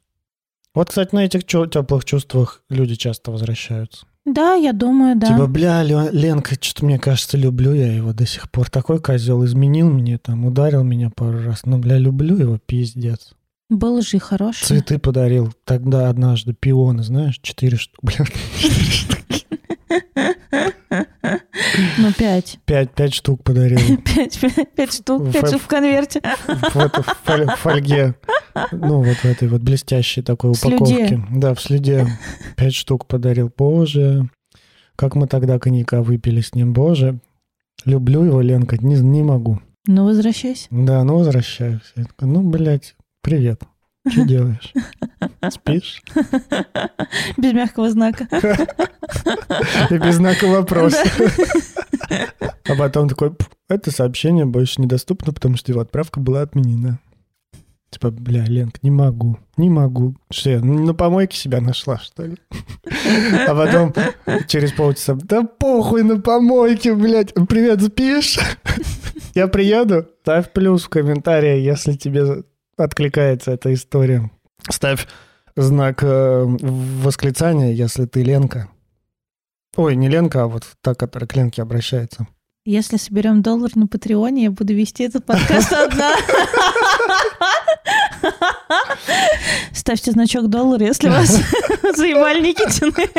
[0.75, 4.05] Вот, кстати, на этих теплых чувствах люди часто возвращаются.
[4.25, 5.27] Да, я думаю, да.
[5.27, 8.69] Типа, бля, Ленка, что-то мне кажется, люблю я его до сих пор.
[8.69, 11.61] Такой козел изменил мне, там, ударил меня пару раз.
[11.65, 13.33] Ну, бля, люблю его, пиздец.
[13.69, 14.65] Был же хороший.
[14.65, 18.01] Цветы подарил тогда однажды, пионы, знаешь, четыре штуки.
[18.01, 18.25] Бля,
[20.89, 22.59] Ну, пять.
[22.65, 23.79] Пять, пять штук подарил.
[24.05, 26.21] Пять, пять, пять штук, пять штук в конверте.
[26.47, 28.15] В, это, в фольге.
[28.71, 31.23] Ну, вот в этой вот блестящей такой упаковке.
[31.31, 32.07] Да, в следе.
[32.55, 33.51] Пять штук подарил.
[33.55, 34.29] Боже,
[34.95, 36.73] как мы тогда коньяка выпили с ним.
[36.73, 37.19] Боже,
[37.85, 39.59] люблю его, Ленка, не, не могу.
[39.85, 40.67] Ну, возвращайся.
[40.71, 41.93] Да, ну, возвращаюсь.
[42.19, 43.61] ну, блядь, привет.
[44.07, 44.73] Что делаешь?
[45.49, 46.01] Спишь?
[47.37, 48.27] Без мягкого знака.
[49.89, 51.03] И без знака вопроса.
[52.65, 53.33] А потом такой,
[53.67, 56.99] это сообщение больше недоступно, потому что его отправка была отменена.
[57.89, 60.15] Типа, бля, Ленк, не могу, не могу.
[60.31, 62.37] Что я на помойке себя нашла, что ли?
[63.47, 63.93] А потом
[64.47, 68.37] через полчаса, да похуй на помойке, блядь, привет, спишь?
[69.33, 70.07] Я приеду?
[70.21, 72.43] Ставь плюс в комментарии, если тебе
[72.79, 74.31] откликается эта история.
[74.69, 75.07] Ставь
[75.55, 78.69] знак э, восклицания, если ты Ленка.
[79.75, 82.27] Ой, не Ленка, а вот та, которая к Ленке обращается.
[82.65, 86.13] Если соберем доллар на Патреоне, я буду вести этот подкаст одна.
[89.73, 91.29] Ставьте значок доллара, если вас
[91.95, 93.09] заебали Никитины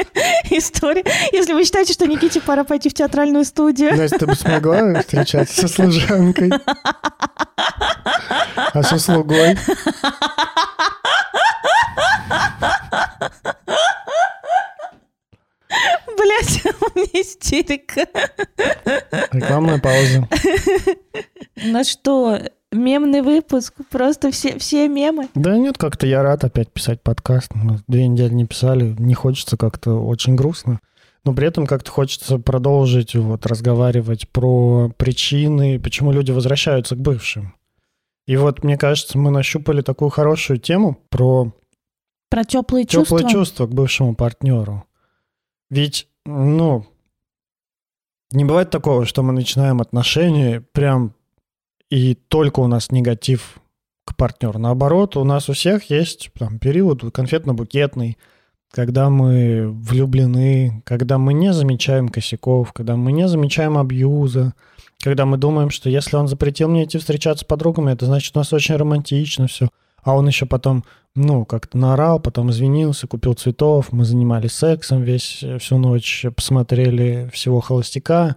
[0.50, 1.04] истории.
[1.32, 3.96] Если вы считаете, что Никите пора пойти в театральную студию.
[3.96, 6.52] Настя, ты бы смогла встречаться со служанкой?
[8.72, 9.56] А со слугой?
[16.18, 18.06] Блять, у меня истерика.
[19.32, 20.28] Рекламная пауза.
[21.56, 22.38] Ну что,
[22.72, 25.28] мемный выпуск, просто все, все мемы.
[25.34, 27.54] Да нет, как-то я рад опять писать подкаст.
[27.54, 30.80] Мы две недели не писали, не хочется как-то очень грустно.
[31.24, 37.54] Но при этом как-то хочется продолжить вот разговаривать про причины, почему люди возвращаются к бывшим.
[38.30, 41.52] И вот, мне кажется, мы нащупали такую хорошую тему про...
[42.28, 43.18] Про теплые, чувства.
[43.18, 44.84] Теплые чувства к бывшему партнеру.
[45.68, 46.86] Ведь, ну,
[48.30, 51.12] не бывает такого, что мы начинаем отношения прям
[51.88, 53.58] и только у нас негатив
[54.04, 54.60] к партнеру.
[54.60, 58.16] Наоборот, у нас у всех есть там, период конфетно-букетный,
[58.70, 64.54] когда мы влюблены, когда мы не замечаем косяков, когда мы не замечаем абьюза,
[65.02, 68.38] когда мы думаем, что если он запретил мне идти встречаться с подругами, это значит, у
[68.38, 69.68] нас очень романтично все.
[70.02, 70.84] А он еще потом,
[71.14, 77.60] ну, как-то наорал, потом извинился, купил цветов, мы занимались сексом весь, всю ночь, посмотрели всего
[77.60, 78.36] холостяка.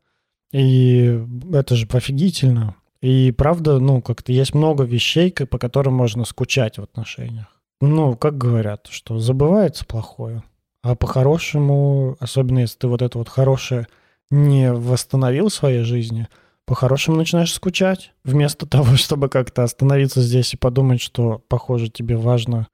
[0.51, 1.21] И
[1.53, 2.75] это же офигительно.
[3.01, 7.47] И правда, ну, как-то есть много вещей, по которым можно скучать в отношениях.
[7.81, 10.43] Ну, как говорят, что забывается плохое.
[10.83, 13.87] А по-хорошему, особенно если ты вот это вот хорошее
[14.29, 16.29] не восстановил в своей жизни–
[16.65, 18.13] по-хорошему начинаешь скучать.
[18.23, 22.67] Вместо того, чтобы как-то остановиться здесь и подумать, что, похоже, тебе важно,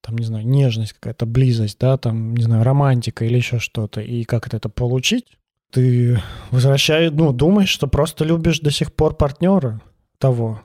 [0.00, 4.24] там, не знаю, нежность какая-то, близость, да, там, не знаю, романтика или еще что-то, и
[4.24, 5.38] как это получить,
[5.70, 9.80] ты возвращаешь, ну, думаешь, что просто любишь до сих пор партнера
[10.18, 10.62] того,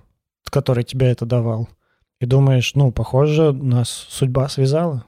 [0.52, 1.68] который тебя это давал.
[2.22, 5.06] И думаешь, ну, похоже, нас судьба связала.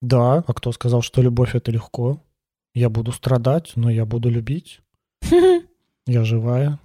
[0.00, 2.22] Да, а кто сказал, что любовь это легко?
[2.74, 4.80] Я буду страдать, но я буду любить.
[6.06, 6.78] Я живая.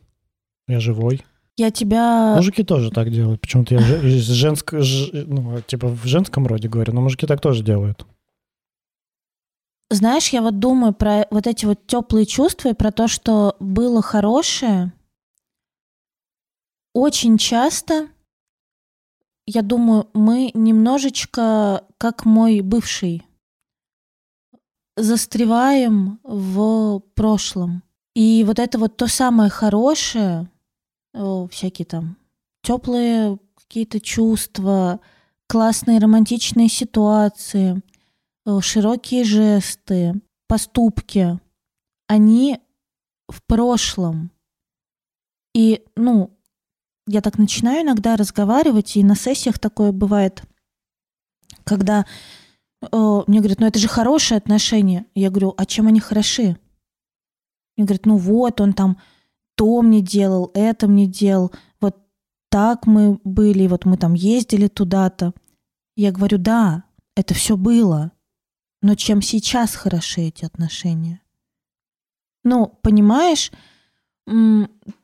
[0.68, 1.26] Я живой.
[1.58, 2.36] Я тебя...
[2.36, 3.42] Мужики тоже так делают.
[3.42, 4.72] Почему-то я женск...
[4.72, 8.06] ну, типа в женском роде говорю, но мужики так тоже делают.
[9.90, 14.02] Знаешь, я вот думаю про вот эти вот теплые чувства и про то, что было
[14.02, 14.94] хорошее.
[16.94, 18.08] Очень часто,
[19.46, 23.26] я думаю, мы немножечко, как мой бывший,
[24.96, 27.84] застреваем в прошлом.
[28.16, 30.50] И вот это вот то самое хорошее,
[31.14, 32.18] о, всякие там
[32.64, 35.00] теплые какие-то чувства,
[35.48, 37.82] классные романтичные ситуации,
[38.46, 40.16] о, широкие жесты,
[40.48, 41.40] поступки,
[42.08, 42.60] они
[43.28, 44.32] в прошлом.
[45.54, 46.36] И, ну,
[47.08, 50.44] я так начинаю иногда разговаривать, и на сессиях такое бывает,
[51.64, 52.06] когда
[52.82, 55.06] э, мне говорят, ну это же хорошие отношения.
[55.16, 56.58] Я говорю, а чем они хороши?
[57.80, 58.98] Мне говорят, ну вот, он там
[59.56, 61.96] то мне делал, это мне делал, вот
[62.50, 65.34] так мы были, вот мы там ездили туда-то.
[65.96, 66.84] Я говорю, да,
[67.16, 68.12] это все было,
[68.82, 71.22] но чем сейчас хороши эти отношения?
[72.44, 73.54] Ну, понимаешь,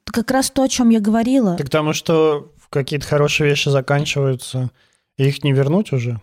[0.03, 1.55] как раз то, о чем я говорила.
[1.55, 4.69] Так потому что какие-то хорошие вещи заканчиваются,
[5.17, 6.19] и их не вернуть уже?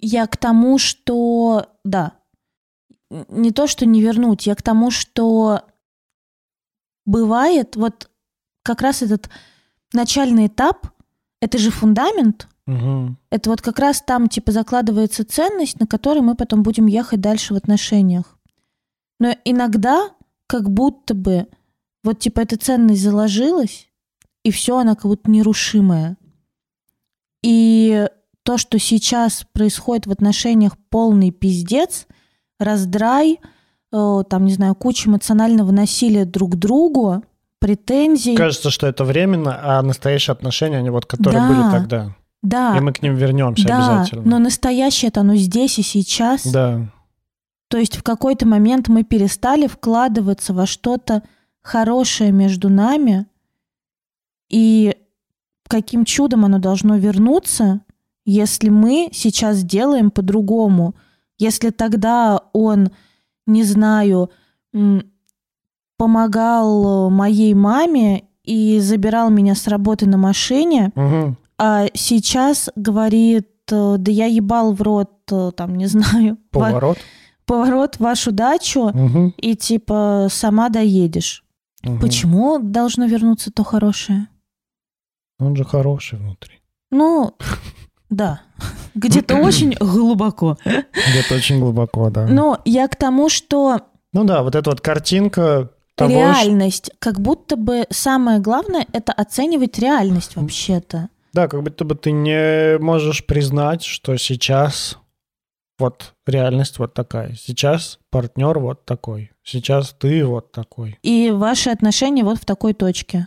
[0.00, 1.68] Я к тому, что...
[1.84, 2.14] Да.
[3.28, 5.62] Не то, что не вернуть, я к тому, что
[7.04, 8.10] бывает вот
[8.62, 9.28] как раз этот
[9.92, 10.86] начальный этап,
[11.40, 13.16] это же фундамент, Угу.
[13.30, 17.54] это вот как раз там типа закладывается ценность, на которой мы потом будем ехать дальше
[17.54, 18.38] в отношениях.
[19.18, 20.10] Но иногда
[20.46, 21.48] как будто бы
[22.04, 23.88] вот типа эта ценность заложилась,
[24.44, 26.16] и все, она как будто нерушимая.
[27.42, 28.08] И
[28.44, 32.06] то, что сейчас происходит в отношениях полный пиздец,
[32.64, 33.40] раздрай,
[33.92, 37.22] э, там, не знаю, куча эмоционального насилия друг к другу,
[37.58, 38.34] претензий.
[38.36, 41.48] Кажется, что это временно, а настоящие отношения, они вот которые Да.
[41.48, 42.16] были тогда.
[42.42, 44.22] Да, И мы к ним вернемся да, обязательно.
[44.28, 46.44] но настоящее это оно здесь и сейчас.
[46.50, 46.88] Да.
[47.68, 51.22] То есть в какой-то момент мы перестали вкладываться во что-то
[51.60, 53.26] хорошее между нами,
[54.50, 54.96] и
[55.68, 57.80] каким чудом оно должно вернуться,
[58.24, 60.94] если мы сейчас делаем по-другому.
[61.42, 62.90] Если тогда он,
[63.46, 64.30] не знаю,
[65.98, 71.36] помогал моей маме и забирал меня с работы на машине, Мгм.
[71.58, 76.98] а сейчас говорит, э, да я ебал в рот, э, там, не знаю, Поворот.
[77.44, 79.34] поворот в вашу дачу, Мгм.
[79.36, 81.44] и типа сама доедешь.
[81.84, 81.98] Мгм.
[82.00, 84.28] Почему должно вернуться то хорошее?
[85.40, 86.60] Он же хороший внутри.
[86.90, 87.34] Ну,
[88.10, 88.40] да,
[88.94, 90.56] где-то очень глубоко.
[90.64, 92.26] Где-то очень глубоко, да.
[92.26, 93.80] Но я к тому, что
[94.12, 99.12] Ну да, вот эта вот картинка того, что- реальность, как будто бы самое главное это
[99.12, 101.08] оценивать реальность вообще-то.
[101.32, 104.98] Да, как будто бы ты не можешь признать, что сейчас
[105.78, 107.34] вот реальность вот такая.
[107.34, 109.30] Сейчас партнер вот такой.
[109.42, 110.98] Сейчас ты вот такой.
[111.02, 113.26] И ваши отношения вот в такой точке.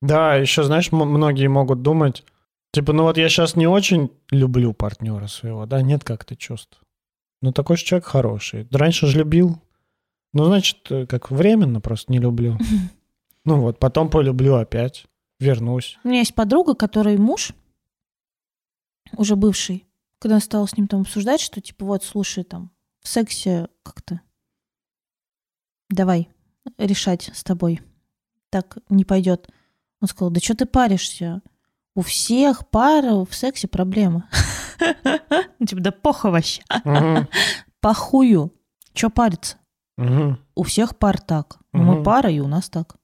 [0.00, 2.24] Да, еще, знаешь, многие могут думать,
[2.72, 6.80] типа, ну вот я сейчас не очень люблю партнера своего, да, нет как-то чувств.
[7.42, 8.68] Ну такой же человек хороший.
[8.70, 9.60] Раньше же любил.
[10.32, 12.58] Ну, значит, э, как временно просто не люблю.
[13.46, 15.06] Ну вот, потом полюблю опять,
[15.38, 15.98] вернусь.
[16.04, 17.54] У меня есть подруга, которой муж,
[19.16, 19.86] уже бывший,
[20.18, 24.20] когда я стала с ним там обсуждать, что типа вот, слушай, там, в сексе как-то
[25.88, 26.28] давай
[26.78, 27.80] решать с тобой.
[28.50, 29.48] Так не пойдет.
[30.00, 31.40] Он сказал, да что ты паришься?
[32.00, 34.24] У всех пар в сексе проблемы.
[34.80, 36.62] Ну, Типа, да похуй вообще.
[37.82, 38.54] Похую.
[38.94, 39.58] Че париться?
[40.54, 41.58] У всех пар так.
[41.74, 42.96] Ну, мы пара, и у нас так.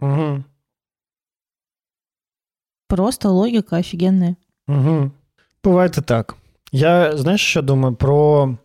[2.88, 4.38] Просто логика офигенная.
[4.66, 6.36] Бывает и так.
[6.72, 8.56] Я, знаешь, еще думаю про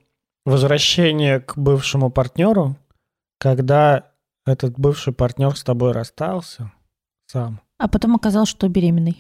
[0.46, 2.78] возвращение к бывшему партнеру,
[3.38, 4.14] когда
[4.46, 6.72] этот бывший партнер с тобой расстался
[7.26, 7.60] сам.
[7.82, 9.18] А потом оказалось, что беременный.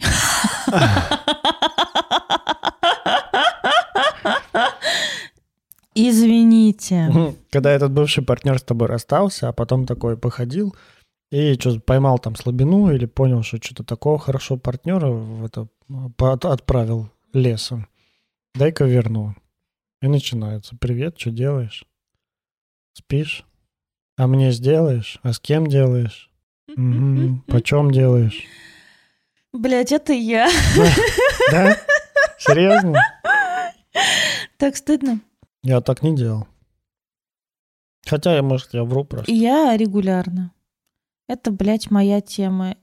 [5.96, 7.36] Извините.
[7.50, 10.76] Когда этот бывший партнер с тобой расстался, а потом такой походил
[11.32, 15.68] и что поймал там слабину или понял, что что-то такого хорошего партнера в это
[16.52, 17.88] отправил лесом.
[18.54, 19.34] Дай-ка верну.
[20.02, 20.76] И начинается.
[20.80, 21.86] Привет, что делаешь?
[22.94, 23.44] Спишь?
[24.18, 25.20] А мне сделаешь?
[25.24, 26.31] А с кем делаешь?
[27.48, 28.44] Почем делаешь?
[29.54, 30.50] Блять, это я.
[31.52, 31.78] Да?
[32.38, 33.00] Серьезно?
[34.58, 35.20] Так стыдно.
[35.64, 36.48] Я так не делал.
[38.08, 39.32] Хотя, я, может, я вру просто.
[39.32, 40.52] Я регулярно.
[41.28, 42.78] Это, блядь, моя тема.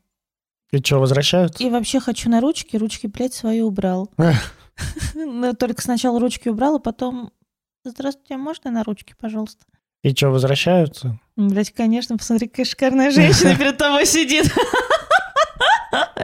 [0.70, 1.62] И что, возвращаются?
[1.62, 2.76] И вообще хочу на ручки.
[2.76, 4.10] Ручки, блядь, свои убрал.
[5.14, 7.32] Но только сначала ручки убрал, а потом...
[7.84, 9.64] Здравствуйте, а можно на ручки, пожалуйста?
[10.08, 11.18] И что, возвращаются?
[11.36, 14.50] Блять, конечно, посмотри, какая шикарная женщина перед тобой сидит.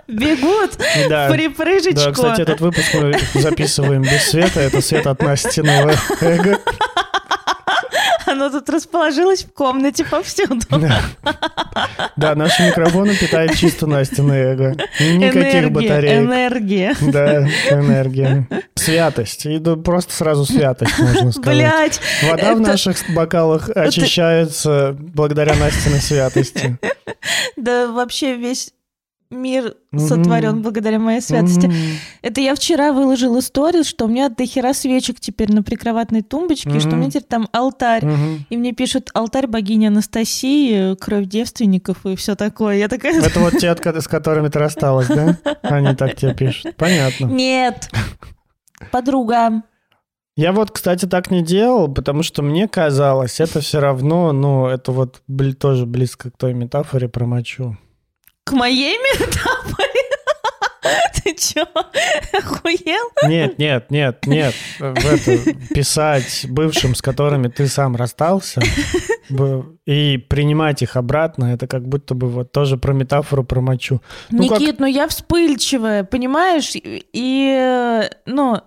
[0.09, 0.79] Бегут
[1.11, 1.29] Да.
[1.29, 2.01] в припрыжечку.
[2.01, 4.61] Да, кстати, этот выпуск мы записываем без света.
[4.61, 6.61] Это свет от Настиного эго.
[8.35, 10.59] Оно тут расположилось в комнате повсюду.
[10.71, 11.01] Да.
[12.17, 14.71] Да, наши микрофоны питают чисто Настина эго.
[15.01, 16.19] Никаких Энергия, батареек.
[16.21, 16.97] энергия.
[17.01, 18.49] Да, энергия.
[18.75, 19.47] Святость.
[19.47, 21.57] И да, просто сразу святость, можно сказать.
[21.59, 26.77] Блять, Вода в это- наших бокалах очищается благодаря Настиной святости.
[27.57, 28.73] да вообще весь
[29.35, 30.07] мир Мгм.
[30.07, 31.67] сотворен благодаря моей святости.
[31.67, 31.75] Мгм.
[32.23, 36.71] Это я вчера выложила сторис, что у меня до хера свечек теперь на прикроватной тумбочке,
[36.77, 38.05] и что у меня теперь там алтарь.
[38.05, 38.47] Мгм.
[38.51, 42.77] И мне пишут алтарь богини Анастасии, кровь девственников и все такое.
[42.77, 43.21] Я такая...
[43.21, 45.39] Это вот те, с которыми ты рассталась, да?
[45.63, 46.77] Они так тебе пишут.
[46.77, 47.27] Понятно.
[47.27, 47.91] Нет,
[48.91, 49.63] подруга.
[50.37, 54.91] Я вот, кстати, так не делал, потому что мне казалось, это все равно, ну, это
[54.91, 55.23] вот
[55.61, 57.77] тоже близко к той метафоре про мочу.
[58.45, 59.91] К моей метафоре?
[61.25, 61.65] Ты чё,
[62.37, 63.09] охуел?
[63.27, 64.55] Нет, нет, нет, нет.
[64.79, 68.61] В это, писать бывшим, с которыми ты сам расстался,
[69.87, 74.03] и принимать их обратно, это как будто бы вот тоже про метафору про мочу.
[74.29, 76.73] Ну, как- Никит, ну я вспыльчивая, понимаешь?
[76.75, 78.61] И, и, э, ну,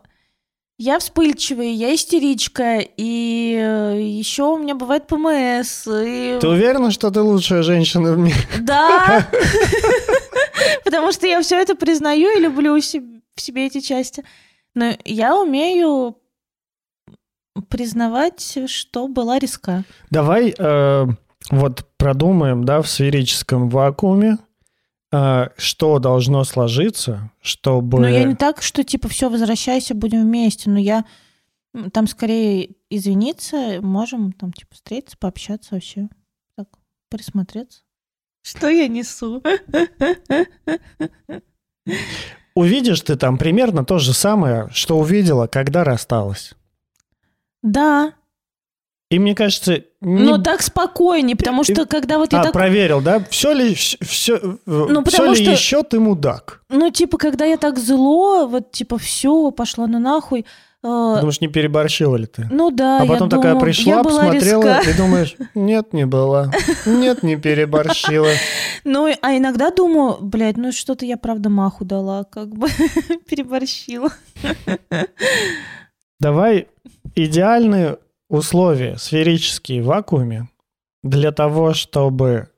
[0.77, 5.87] я вспыльчивая, я истеричка, и еще у меня бывает ПМС.
[5.87, 6.37] И...
[6.39, 8.37] Ты уверена, что ты лучшая женщина в мире?
[8.59, 9.27] Да!
[10.85, 14.23] Потому что я все это признаю и люблю в себе эти части.
[14.75, 16.17] Но я умею
[17.69, 19.83] признавать, что была риска.
[20.11, 21.05] Давай э,
[21.49, 24.46] вот продумаем, да, в сферическом вакууме, э,
[25.09, 27.99] что должно сложиться, чтобы...
[27.99, 30.69] Но я не так, что типа все, возвращайся, будем вместе.
[30.69, 31.05] Но я
[31.93, 36.09] там скорее извиниться, можем там типа встретиться, пообщаться вообще.
[36.55, 36.67] Так,
[37.09, 37.81] присмотреться.
[38.41, 39.41] Что я несу?
[42.55, 46.53] Увидишь ты там примерно то же самое, что увидела, когда рассталась.
[47.61, 48.13] Да.
[49.09, 49.83] И мне кажется...
[50.01, 52.51] не- Но так спокойнее, потому что когда вот я а, так...
[52.53, 53.23] проверил, да?
[53.29, 56.61] Все ли, все, Ну, все ли что- еще ты мудак?
[56.69, 60.41] Ну, типа, когда я так зло, вот, типа, все, пошло на нахуй.
[60.41, 60.43] э,
[60.83, 62.49] Потому что не переборщила ли ты?
[62.51, 64.89] ну да, а я потом такая думаю, пришла, я посмотрела риска.
[64.91, 66.51] и думаешь, нет, не была.
[66.85, 68.27] Нет, не переборщила.
[68.83, 72.67] Ну, а иногда думаю, блядь, ну что-то я, правда, маху дала, как бы
[73.29, 74.11] переборщила.
[76.19, 76.67] Давай
[77.15, 77.97] идеальные
[78.29, 80.49] условия сферические в вакууме
[81.03, 82.49] для того, чтобы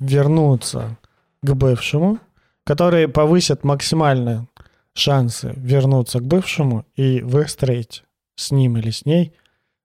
[0.00, 0.96] вернуться
[1.42, 2.18] к бывшему,
[2.64, 4.48] которые повысят максимально
[4.94, 8.04] шансы вернуться к бывшему и выстроить
[8.36, 9.32] с ним или с ней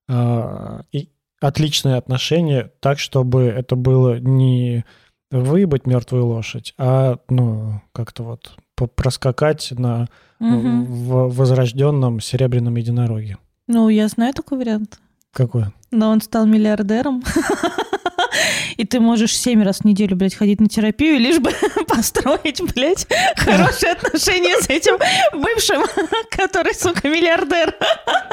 [0.09, 1.09] а, и
[1.39, 4.85] отличные отношения так, чтобы это было не
[5.31, 8.55] выебать мертвую лошадь, а ну как-то вот
[8.95, 10.07] проскакать на
[10.39, 10.83] Мгм.
[10.85, 13.37] в возрожденном серебряном единороге.
[13.67, 14.99] Ну, я знаю такой вариант.
[15.33, 15.65] Какой?
[15.91, 17.23] Но он стал миллиардером.
[18.77, 21.51] И ты можешь семь раз в неделю, блядь, ходить на терапию, лишь бы
[21.87, 23.07] построить, блядь,
[23.37, 24.97] хорошие отношения с этим
[25.31, 25.83] бывшим,
[26.31, 27.75] который, сука, миллиардер.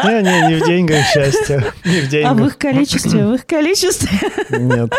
[0.04, 1.64] Не-не, не в деньгах счастье.
[1.84, 2.46] Не в А в деньгах.
[2.48, 4.08] их количестве, в их количестве.
[4.50, 4.92] Нет.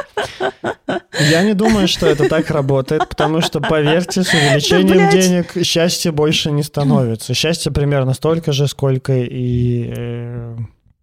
[1.20, 5.12] Я не думаю, что это так работает, потому что, поверьте, с увеличением блядь.
[5.14, 7.34] денег счастье больше не становится.
[7.34, 10.56] Счастье примерно столько же, сколько и э,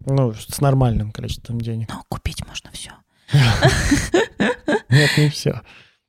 [0.09, 1.89] ну, с нормальным количеством денег.
[1.93, 2.91] Но купить можно все.
[4.89, 5.61] Нет, не все.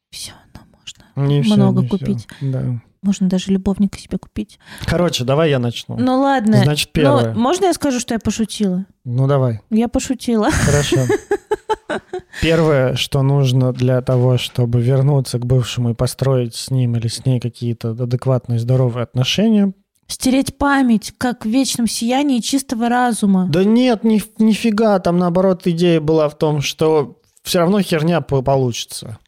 [0.09, 1.27] Все, но можно.
[1.29, 1.97] Не Много не всё.
[1.97, 2.27] купить.
[2.41, 2.81] Да.
[3.01, 4.59] Можно даже любовника себе купить.
[4.85, 5.97] Короче, давай я начну.
[5.97, 6.63] Ну ладно.
[6.63, 7.33] Значит, Ну, первое.
[7.33, 8.85] можно я скажу, что я пошутила?
[9.05, 9.61] Ну, давай.
[9.69, 10.49] Я пошутила.
[10.51, 10.97] Хорошо.
[12.41, 17.25] Первое, что нужно для того, чтобы вернуться к бывшему и построить с ним или с
[17.25, 19.73] ней какие-то адекватные, здоровые отношения.
[20.09, 23.47] Стереть память, как в вечном сиянии чистого разума.
[23.47, 28.41] Да нет, ни, нифига, там наоборот идея была в том, что все равно херня по-
[28.41, 29.19] получится.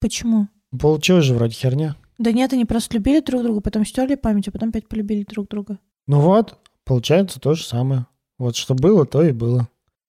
[0.00, 0.48] Почему?
[0.80, 1.94] Получилось же вроде херня.
[2.16, 5.46] Да нет, они просто любили друг друга, потом стерли память, а потом опять полюбили друг
[5.48, 5.78] друга.
[6.06, 8.06] Ну вот, получается то же самое.
[8.38, 9.68] Вот что было, то и было.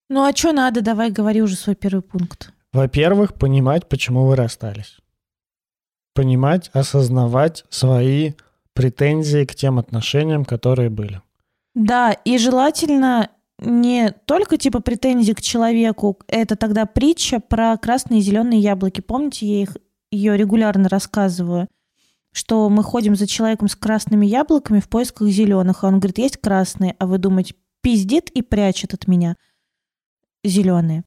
[0.09, 0.81] Ну а что надо?
[0.81, 2.53] Давай говори уже свой первый пункт.
[2.71, 4.97] Во-первых, понимать, почему вы расстались.
[6.13, 8.31] Понимать, осознавать свои
[8.75, 11.21] претензии к тем отношениям, которые были.
[11.73, 18.23] Да, и желательно не только типа претензии к человеку, это тогда притча про красные и
[18.23, 19.01] зеленые яблоки.
[19.01, 19.77] Помните, я их,
[20.11, 21.67] ее регулярно рассказываю,
[22.31, 26.37] что мы ходим за человеком с красными яблоками в поисках зеленых, а он говорит, есть
[26.37, 29.37] красные, а вы думаете, пиздит и прячет от меня
[30.43, 31.03] зеленые.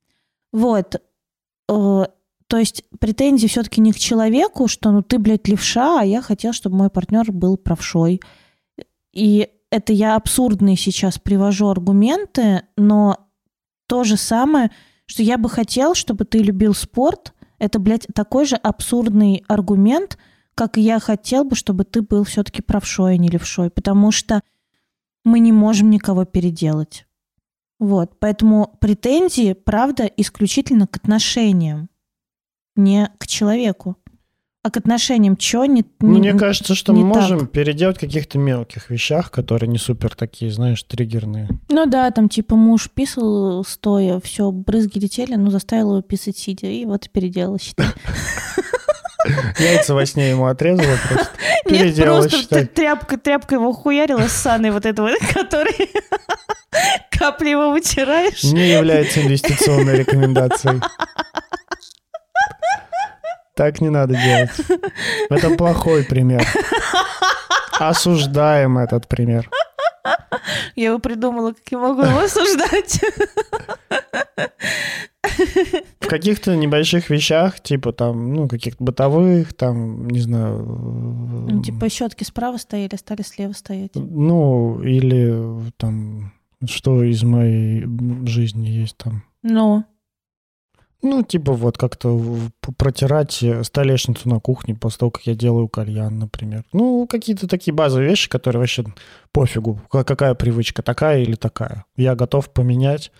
[0.52, 1.02] Вот.
[2.48, 6.52] То есть претензии все-таки не к человеку, что ну ты, блядь, левша, а я хотел,
[6.52, 8.20] чтобы мой партнер был правшой.
[9.12, 13.28] И это я абсурдные сейчас привожу аргументы, но
[13.86, 14.70] то же самое,
[15.04, 20.16] что я бы хотел, чтобы ты любил спорт, это, блядь, такой же абсурдный аргумент,
[20.54, 24.42] как и я хотел бы, чтобы ты был все-таки правшой, а не левшой, потому что
[25.24, 27.06] мы не можем никого переделать.
[27.78, 31.88] Вот, поэтому претензии, правда, исключительно к отношениям,
[32.78, 33.96] не к человеку,
[34.62, 35.36] а к отношениям.
[35.36, 37.22] Чё не, не- Мне кажется, что мы так.
[37.22, 41.48] можем переделать в каких-то мелких вещах, которые не супер такие, знаешь, триггерные.
[41.68, 46.66] Ну да, там типа муж писал стоя, все, брызги летели, ну заставил его писать сидя,
[46.66, 47.86] и вот и переделал, считай.
[49.58, 51.30] Яйца во сне ему отрезала просто.
[51.70, 52.66] Нет, Переделала, просто считай.
[52.66, 55.90] тряпка, тряпка его хуярила с саной вот этого, который
[57.10, 58.42] капли его вытираешь.
[58.44, 60.80] Не является инвестиционной рекомендацией.
[63.58, 64.50] Так не надо делать.
[65.30, 66.46] Это плохой пример.
[67.80, 69.50] Осуждаем этот пример.
[70.76, 73.00] Я его придумала, как я могу его осуждать.
[75.98, 80.64] В каких-то небольших вещах, типа там, ну, каких-то бытовых, там, не знаю...
[81.50, 83.90] Ну, Типа щетки справа стояли, стали слева стоять.
[83.96, 86.32] Ну, или там,
[86.64, 87.84] что из моей
[88.24, 89.24] жизни есть там.
[89.42, 89.84] Ну,
[91.00, 92.20] Ну, типа вот как-то
[92.76, 96.64] протирать э, столешницу на кухне после того, как я делаю кальян, например.
[96.72, 98.84] Ну, какие-то такие базовые вещи, которые вообще
[99.32, 101.84] пофигу, ка- какая привычка, такая или такая.
[101.96, 103.12] Я готов поменять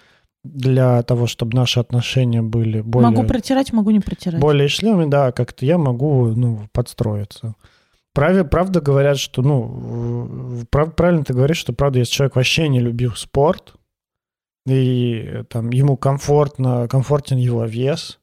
[0.43, 4.41] для того, чтобы наши отношения были более, могу протирать, могу не протирать.
[4.41, 7.55] более счастливыми, да, как-то я могу, ну, подстроиться.
[8.15, 12.81] Праве, правда говорят, что, ну, прав- правильно ты говоришь, что, правда, если человек вообще не
[12.81, 13.75] любил спорт,
[14.77, 18.19] и там ему комфортно, комфортен его вес,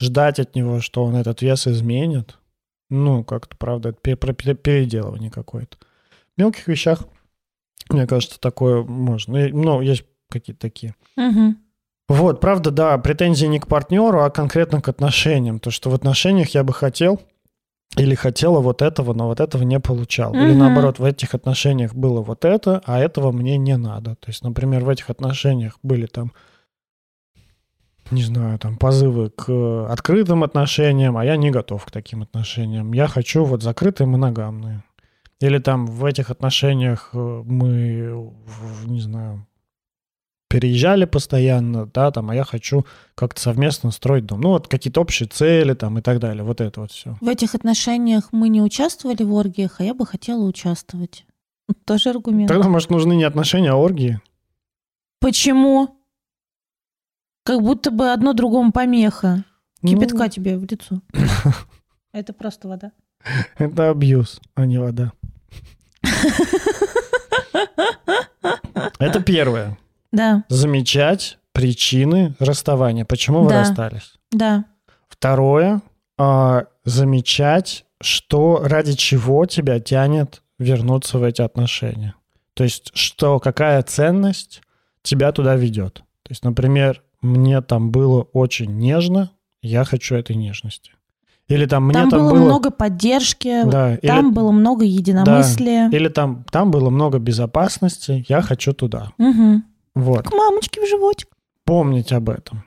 [0.00, 2.38] ждать от него, что он этот вес изменит,
[2.90, 4.16] ну, как-то, правда, это
[4.54, 5.76] переделывание какое-то.
[6.36, 7.04] В мелких вещах,
[7.88, 9.46] мне кажется, такое можно.
[9.46, 10.94] И, Ну, есть какие-то такие.
[11.16, 11.58] Мгм.
[12.08, 15.58] Вот, правда, да, претензии не к партнеру, а конкретно к отношениям.
[15.58, 17.20] То, что в отношениях я бы хотел
[17.96, 20.34] или хотела вот этого, но вот этого не получал.
[20.34, 20.58] Или Мгм.
[20.58, 24.16] наоборот, в этих отношениях было вот это, а этого мне не надо.
[24.16, 26.32] То есть, например, в этих отношениях были там,
[28.10, 32.92] не знаю, там позывы к открытым отношениям, а я не готов к таким отношениям.
[32.92, 34.82] Я хочу вот закрытые моногамные.
[35.40, 38.32] Или там в этих отношениях э, мы,
[38.86, 39.46] не знаю,
[40.48, 44.40] переезжали постоянно, да, там, а я хочу как-то совместно строить дом.
[44.40, 46.44] Ну, вот какие-то общие цели там и так далее.
[46.44, 47.16] Вот это вот все.
[47.20, 51.26] В этих отношениях мы не участвовали в оргиях, а я бы хотела участвовать.
[51.84, 52.48] Тоже аргумент.
[52.48, 54.20] Тогда, может, нужны не отношения, а оргии.
[55.20, 55.96] Почему?
[57.42, 59.44] Как будто бы одно другому помеха.
[59.82, 61.00] Ну, Кипятка тебе в лицо.
[62.12, 62.92] Это просто вода.
[63.58, 65.12] это абьюз, а не вода.
[68.98, 69.76] Это первое.
[70.12, 73.04] Да, Замечать причины расставания.
[73.04, 73.60] Почему вы Да.
[73.60, 74.12] расстались?
[74.32, 74.64] да.
[75.08, 75.80] Второе.
[76.18, 82.14] а, замечать, что ради чего тебя тянет вернуться в эти отношения.
[82.54, 84.62] То есть, что, какая ценность
[85.02, 85.96] тебя туда ведет.
[86.22, 89.30] То есть, например, мне там было очень нежно,
[89.60, 90.92] я хочу этой нежности.
[91.48, 92.44] Или там мне Там, там, было, было...
[92.46, 95.90] много поддержки, да, там или, было много единомыслия.
[95.90, 99.12] или там, там было много безопасности, я хочу туда.
[99.18, 99.64] Мгм.
[99.96, 100.28] Вот.
[100.28, 101.28] К мамочке в животик.
[101.64, 102.64] помнить об этом.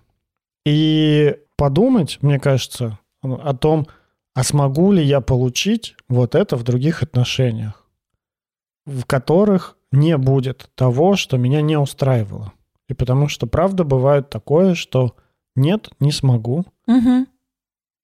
[0.66, 3.88] И подумать, мне кажется, о том,
[4.34, 7.88] а смогу ли я получить вот это в других отношениях,
[8.86, 12.52] в которых не будет того, что меня не устраивало.
[12.88, 15.16] И потому что, правда, бывает такое, что
[15.56, 16.66] нет, не смогу.
[16.88, 17.28] Мгм.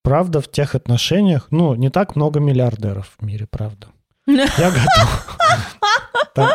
[0.04, 3.88] Правда, в тех отношениях, ну, не так много миллиардеров в мире, правда.
[4.28, 5.38] Я готов.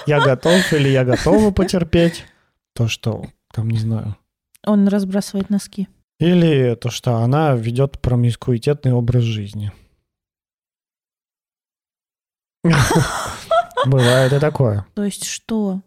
[0.06, 2.26] Я готов или я готова потерпеть
[2.74, 4.16] то, что, там, не знаю,
[4.66, 5.88] Он разбрасывает носки.
[6.18, 9.72] Или то, что она ведет промискуитетный образ жизни.
[13.86, 14.86] Бывает и такое.
[14.94, 15.80] То есть что?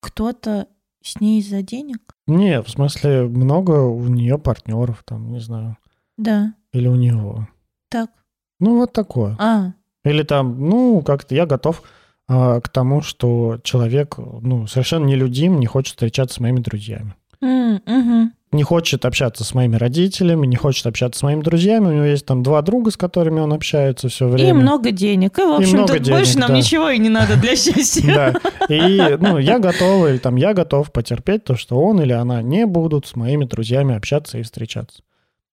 [0.00, 0.66] Кто-то
[1.02, 2.16] с ней из-за денег?
[2.26, 5.76] Не, в смысле, много у нее партнеров, там, не знаю,
[6.16, 6.54] Да.
[6.72, 7.48] или у него.
[7.90, 8.10] Так.
[8.58, 9.36] Ну, вот такое.
[9.38, 9.72] А,
[10.04, 11.82] Или там, ну, как-то я готов
[12.28, 17.14] к тому, что человек, ну, совершенно нелюдим, не хочет встречаться с моими друзьями.
[17.42, 18.32] Мгм.
[18.52, 21.86] Не хочет общаться с моими родителями, не хочет общаться с моими друзьями.
[21.86, 24.50] У него есть там два друга, с которыми он общается все время.
[24.50, 25.38] И много денег.
[25.38, 26.56] И, в общем-то, много денег, больше нам да.
[26.58, 28.02] ничего и не надо для счастья.
[28.12, 28.34] Да.
[28.68, 32.66] И, ну, я готов, или там, я готов потерпеть то, что он или она не
[32.66, 35.02] будут с моими друзьями общаться и встречаться.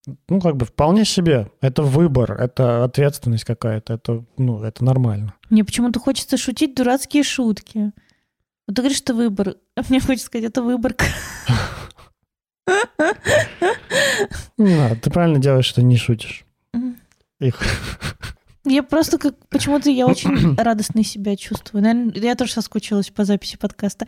[0.05, 1.51] Ну, как бы вполне себе.
[1.61, 5.33] Это выбор, это ответственность какая-то, это, ну, это нормально.
[5.49, 7.91] Мне почему-то хочется шутить дурацкие шутки.
[8.67, 9.55] Вот ты говоришь, что выбор.
[9.75, 11.05] А мне хочется сказать, это выборка.
[14.57, 16.45] Не надо, ты правильно делаешь, что не шутишь.
[17.39, 17.59] Их.
[18.69, 21.81] Я просто как почему-то я очень радостно себя чувствую.
[21.83, 24.05] Наверное, я тоже соскучилась по записи подкаста.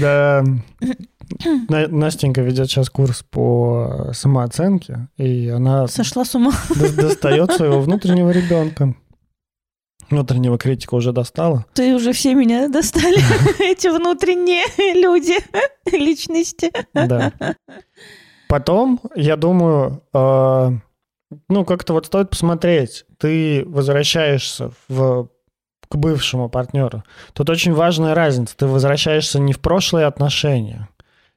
[0.00, 0.42] Да.
[1.68, 6.52] На- Настенька ведет сейчас курс по самооценке, и она Сошла с ума.
[6.74, 8.94] до- достает своего внутреннего ребенка.
[10.08, 11.66] Внутреннего критика уже достала.
[11.74, 13.18] Ты уже все меня достали,
[13.58, 14.64] эти внутренние
[14.94, 15.34] люди,
[15.92, 16.70] личности.
[16.94, 17.32] Да.
[18.48, 20.70] Потом, я думаю, э,
[21.48, 23.04] ну, как-то вот стоит посмотреть.
[23.18, 25.28] Ты возвращаешься в,
[25.88, 27.02] к бывшему партнеру.
[27.32, 28.56] Тут очень важная разница.
[28.56, 30.88] Ты возвращаешься не в прошлые отношения.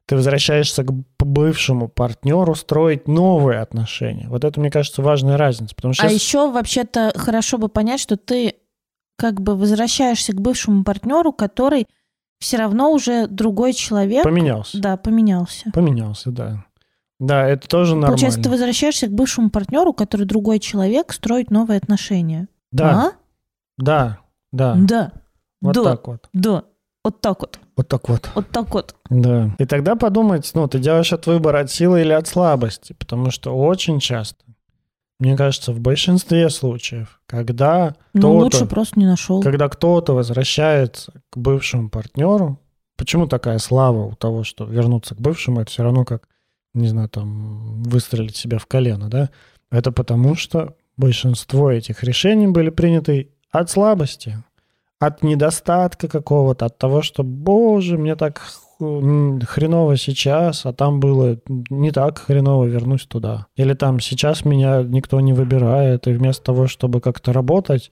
[0.05, 4.27] Ты возвращаешься к бывшему партнеру строить новые отношения.
[4.27, 5.75] Вот это, мне кажется, важная разница.
[5.75, 8.55] Потому что А щас- еще вообще-то хорошо бы понять, что ты
[9.17, 11.87] как бы возвращаешься к бывшему партнеру, который
[12.39, 14.23] все равно уже другой человек.
[14.23, 14.79] поменялся.
[14.81, 15.69] Да, поменялся.
[15.73, 16.65] Поменялся, да.
[17.19, 18.07] Да, это тоже нормально.
[18.09, 22.47] Получается, ты возвращаешься к бывшему партнеру, который другой человек, строит новые отношения.
[22.71, 23.11] Да, А?
[23.77, 24.19] да,
[24.51, 24.75] да.
[24.77, 25.11] Да.
[25.61, 25.83] Вот да.
[25.83, 26.29] так вот.
[26.33, 26.63] Да.
[27.03, 27.59] Вот так вот.
[27.75, 28.29] Вот так вот.
[28.35, 28.95] Вот так вот.
[29.09, 29.55] Да.
[29.57, 33.55] И тогда подумать, ну, ты делаешь этот выбор от силы или от слабости, потому что
[33.57, 34.43] очень часто,
[35.19, 39.41] мне кажется, в большинстве случаев, когда Ну, лучше просто не нашел.
[39.41, 42.59] когда кто-то возвращается к бывшему партнеру,
[42.97, 46.27] почему такая слава у того, что вернуться к бывшему, это все равно как,
[46.73, 49.29] не знаю, там, выстрелить себя в колено, да?
[49.71, 54.43] Это потому, что большинство этих решений были приняты от слабости,
[54.99, 58.41] от недостатка какого-то, от того, что, боже, мне так
[58.79, 61.37] хреново сейчас, а там было
[61.69, 63.47] не так хреново, вернусь туда.
[63.55, 67.91] Или там сейчас меня никто не выбирает, и вместо того, чтобы как-то работать,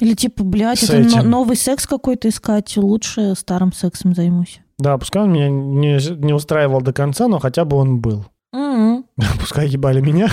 [0.00, 1.30] Или типа, блядь, это этим.
[1.30, 4.60] новый секс какой-то искать, лучше старым сексом займусь.
[4.78, 8.26] Да, пускай он меня не, не устраивал до конца, но хотя бы он был.
[8.52, 9.06] М-м.
[9.40, 10.28] Пускай ебали меня.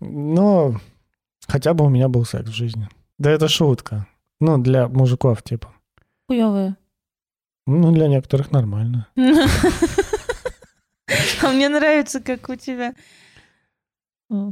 [0.00, 0.74] Но
[1.46, 2.88] хотя бы у меня был секс в жизни.
[3.18, 4.06] Да это шутка.
[4.40, 5.72] Ну, для мужиков, типа.
[6.28, 6.76] Хуёвая.
[7.66, 9.08] Ну, для некоторых нормально.
[11.42, 12.94] А мне нравится, как у тебя...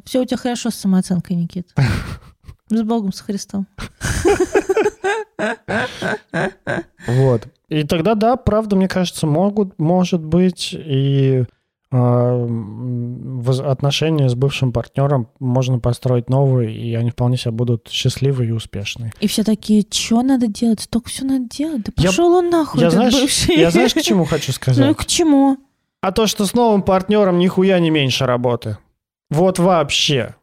[0.05, 1.73] Все у тебя хорошо с самооценкой, Никит.
[2.71, 3.67] С Богом, с Христом.
[7.07, 7.49] Вот.
[7.69, 11.45] И тогда, да, правда, мне кажется, могут, может быть, и
[11.91, 12.47] а,
[13.67, 19.13] отношения с бывшим партнером можно построить новые, и они вполне себе будут счастливые и успешные.
[19.21, 20.81] И все такие, что надо делать?
[20.81, 21.85] Столько все надо делать.
[21.85, 23.57] Да Я- пошел он нахуй, Я знаешь, бывший.
[23.57, 24.97] я знаешь, к чему хочу Ну и сказать?
[24.97, 25.59] к чему?
[26.01, 28.79] А то, что с новым партнером нихуя не меньше работы.
[29.31, 30.35] Вот вообще.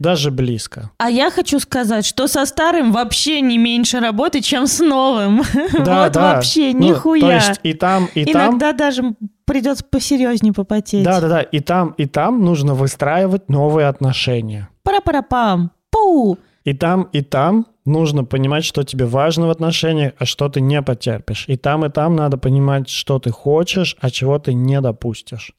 [0.00, 0.90] Даже близко.
[0.96, 5.42] А я хочу сказать, что со старым вообще не меньше работы, чем с новым.
[5.84, 6.34] Да, вот да.
[6.34, 7.20] вообще, Ну, нихуя.
[7.20, 8.48] То есть и там, и там...
[8.48, 11.04] Иногда даже придется посерьезнее попотеть.
[11.04, 11.42] Да, да, да.
[11.42, 14.70] И там, и там нужно выстраивать новые отношения.
[14.84, 15.70] Пара-пара-пам.
[15.90, 16.38] Пу.
[16.64, 20.80] И там, и там нужно понимать, что тебе важно в отношениях, а что ты не
[20.80, 21.44] потерпишь.
[21.46, 25.52] И там, и там надо понимать, что ты хочешь, а чего ты не допустишь.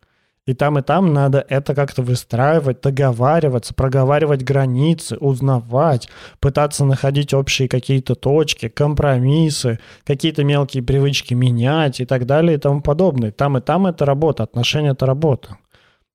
[0.48, 7.68] И там, и там надо это как-то выстраивать, договариваться, проговаривать границы, узнавать, пытаться находить общие
[7.68, 13.32] какие-то точки, компромиссы, какие-то мелкие привычки менять и так далее и тому подобное.
[13.32, 15.58] Там и там это работа, отношения это работа.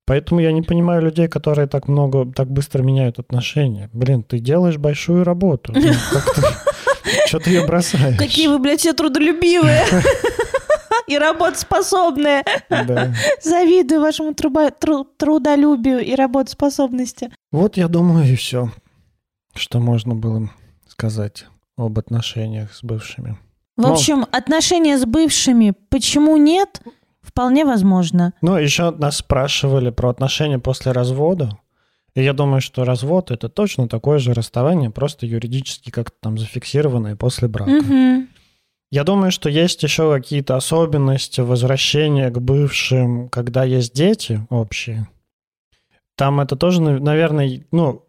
[0.05, 3.89] Поэтому я не понимаю людей, которые так много, так быстро меняют отношения.
[3.93, 5.73] Блин, ты делаешь большую работу.
[5.73, 5.93] Ну,
[7.27, 8.17] Что ты ее бросаешь?
[8.17, 9.83] Какие вы, блядь, все трудолюбивые.
[11.07, 12.43] И работоспособные.
[12.69, 13.13] Да.
[13.41, 17.31] Завидую вашему труба- тру- трудолюбию и работоспособности.
[17.51, 18.71] Вот я думаю и все,
[19.55, 20.49] что можно было
[20.87, 21.45] сказать
[21.77, 23.37] об отношениях с бывшими.
[23.75, 26.81] В общем, отношения с бывшими почему нет?
[27.21, 28.33] Вполне возможно.
[28.41, 31.57] Ну, еще нас спрашивали про отношения после развода.
[32.15, 37.15] И я думаю, что развод это точно такое же расставание, просто юридически как-то там зафиксированное
[37.15, 37.69] после брака.
[37.69, 38.29] Мгм.
[38.89, 45.07] Я думаю, что есть еще какие-то особенности возвращения к бывшим, когда есть дети общие.
[46.15, 48.05] Там это тоже, нав- наверное, ну,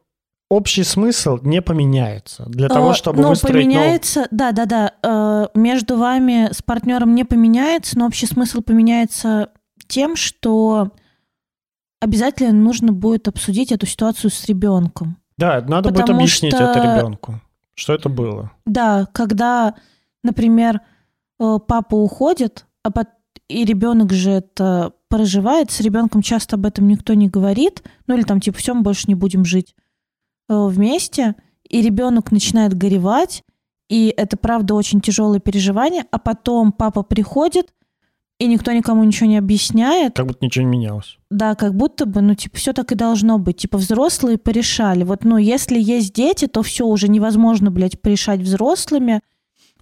[0.48, 2.44] общий смысл не поменяется.
[2.46, 4.94] Для того, Э, чтобы ну, выстроить поменяется, да, да, да.
[5.02, 9.50] э, между вами с партнером не поменяется, но общий смысл поменяется
[9.88, 10.92] тем, что
[12.00, 15.16] обязательно нужно будет обсудить эту ситуацию с ребенком.
[15.36, 17.40] Да, надо будет Потому объяснить что- это ребенку,
[17.74, 18.52] что это было.
[18.64, 19.74] Да, когда,
[20.22, 20.80] например,
[21.40, 23.08] э, папа уходит, а пот-
[23.48, 28.22] и ребенок же это проживает, с ребенком часто об этом никто не говорит, ну или
[28.24, 29.74] там типа все, мы больше не будем жить
[30.48, 31.34] э, вместе,
[31.68, 33.42] и ребенок начинает горевать,
[33.88, 37.72] и это правда очень тяжелое переживание, а потом папа приходит,
[38.38, 41.18] и никто никому ничего не объясняет, Как будто ничего не менялось.
[41.30, 43.56] да, как будто бы, ну, типа, все так и должно быть.
[43.56, 45.02] Типа, взрослые порешали.
[45.02, 49.22] Вот, ну, если есть дети, то все уже невозможно, блядь, порешать взрослыми.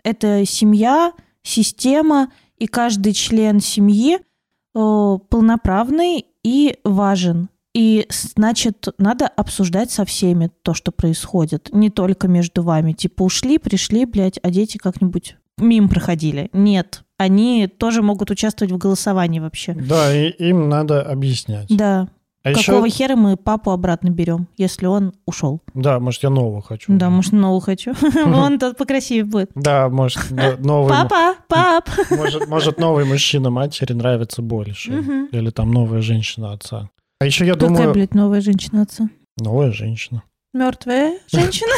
[0.06, 7.48] Это семья, система, и каждый член семьи э, полноправный и важен.
[7.74, 11.70] И, значит, надо обсуждать со всеми то, что происходит.
[11.72, 12.92] Не только между вами.
[12.92, 16.50] Типа, ушли, пришли, блядь, а дети как-нибудь мимо проходили.
[16.52, 17.02] Нет.
[17.18, 19.74] Они тоже могут участвовать в голосовании вообще.
[19.74, 21.66] Да, и им надо объяснять.
[21.68, 22.08] Да.
[22.48, 25.62] А Какого еще, хера мы папу обратно берем, если он ушел?
[25.74, 26.92] да, может, я нового хочу.
[26.96, 27.92] Да, может, нового хочу.
[28.24, 29.50] Он тот покрасивее будет.
[29.56, 30.30] Да, может,
[30.60, 31.90] новый, Папа, пап.
[32.46, 35.28] может, новый мужчина матери нравится больше.
[35.32, 36.88] Или там новая женщина отца.
[37.20, 39.08] А еще я Какая, думаю, блядь, новая женщина отца?
[39.38, 40.22] новая женщина.
[40.54, 41.74] Мертвая женщина?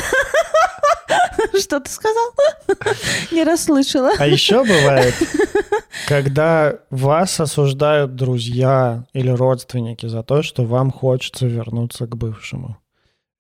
[1.58, 2.30] Что ты сказал?
[3.32, 4.10] Не расслышала.
[4.18, 5.14] А еще бывает,
[6.06, 12.78] когда вас осуждают друзья или родственники за то, что вам хочется вернуться к бывшему.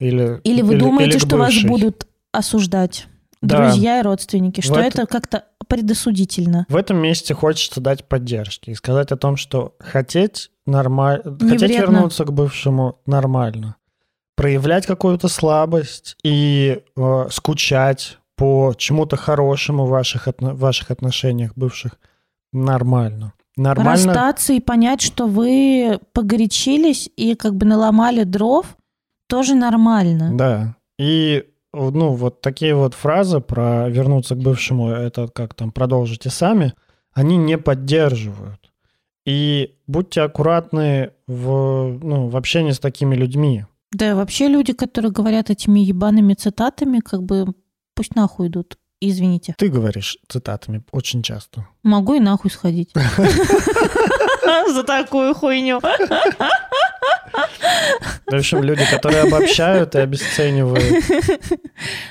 [0.00, 1.68] Или, Или вы думаете, к что вас бывшей.
[1.68, 3.06] будут осуждать?
[3.40, 3.64] Да.
[3.70, 6.66] Друзья и родственники, что В это как-то предосудительно.
[6.68, 11.70] В этом месте хочется дать поддержки и сказать о том, что хотеть нормально, Не хотеть
[11.70, 11.92] вредно.
[11.92, 13.76] вернуться к бывшему нормально,
[14.34, 21.52] проявлять какую-то слабость и э, скучать по чему-то хорошему в ваших, отно- в ваших отношениях
[21.56, 21.92] бывших
[22.52, 23.34] нормально.
[23.56, 23.92] Нормально.
[23.92, 28.76] Расстаться и понять, что вы погорячились и как бы наломали дров,
[29.26, 30.30] тоже нормально.
[30.36, 30.76] Да.
[30.98, 36.72] И ну, вот такие вот фразы про вернуться к бывшему, это как там продолжите сами,
[37.12, 38.72] они не поддерживают.
[39.26, 43.66] И будьте аккуратны в, ну, в общении с такими людьми.
[43.92, 47.54] Да, вообще люди, которые говорят этими ебаными цитатами, как бы
[47.94, 48.78] пусть нахуй идут.
[49.00, 49.54] Извините.
[49.58, 51.66] Ты говоришь цитатами очень часто.
[51.82, 52.90] Могу и нахуй сходить.
[54.72, 55.80] За такую хуйню.
[58.26, 61.04] В общем, люди, которые обобщают и обесценивают.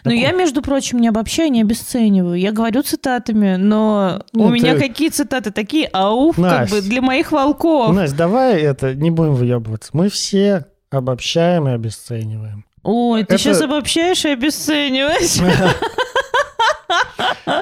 [0.04, 2.36] Ну, я, между прочим, не обобщаю, не обесцениваю.
[2.40, 6.76] Я говорю цитатами, но Ну, у меня какие цитаты такие, ауф, как Настя.
[6.76, 7.94] бы для моих волков.
[7.94, 9.90] Настя, давай это, не будем выебываться.
[9.94, 12.66] Мы все обобщаем и обесцениваем.
[12.84, 15.42] Ой, ты сейчас обобщаешь и обесцениваешь.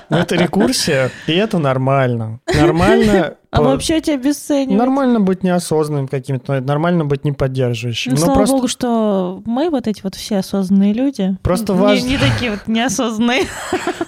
[0.10, 2.40] Ну, Это рекурсия, и это нормально.
[2.54, 4.78] Нормально по- Обобщать и обесценивать.
[4.78, 8.12] Нормально быть неосознанным каким-то, но нормально быть неподдерживающим.
[8.14, 11.38] Ну, Ну, слава просто, богу, что мы вот эти вот все осознанные люди.
[11.42, 13.44] Просто не, важно- не такие вот неосознанные.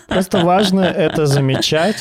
[0.07, 1.97] просто важно это замечать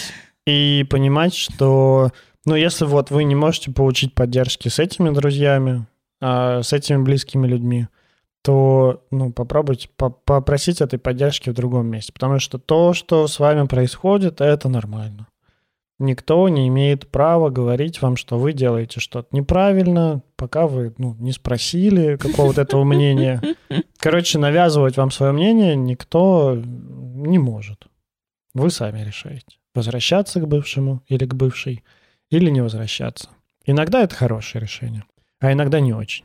[0.46, 2.10] и понимать, что,
[2.44, 5.86] ну, если вот вы не можете получить поддержки с этими друзьями,
[6.20, 7.86] а с этими близкими людьми,
[8.46, 12.12] то, ну, попробуйте по- попросить этой поддержки в другом месте.
[12.12, 15.26] Потому что то, что с вами происходит, это нормально.
[15.98, 21.32] Никто не имеет права говорить вам, что вы делаете что-то неправильно, пока вы ну, не
[21.32, 23.42] спросили какого-то этого мнения.
[23.98, 27.88] Короче, навязывать вам свое мнение никто не может.
[28.54, 31.82] Вы сами решаете, возвращаться к бывшему или к бывшей,
[32.30, 33.28] или не возвращаться.
[33.64, 35.02] Иногда это хорошее решение,
[35.40, 36.24] а иногда не очень.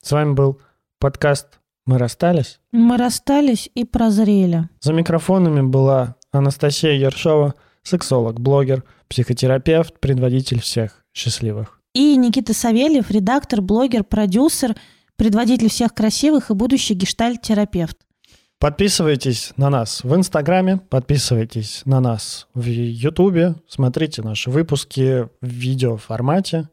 [0.00, 0.60] С вами был
[1.04, 2.60] подкаст «Мы расстались».
[2.72, 4.70] Мы расстались и прозрели.
[4.80, 11.78] За микрофонами была Анастасия Ершова, сексолог, блогер, психотерапевт, предводитель всех счастливых.
[11.92, 14.76] И Никита Савельев, редактор, блогер, продюсер,
[15.16, 17.98] предводитель всех красивых и будущий гештальт-терапевт.
[18.58, 26.70] Подписывайтесь на нас в Инстаграме, подписывайтесь на нас в Ютубе, смотрите наши выпуски в видеоформате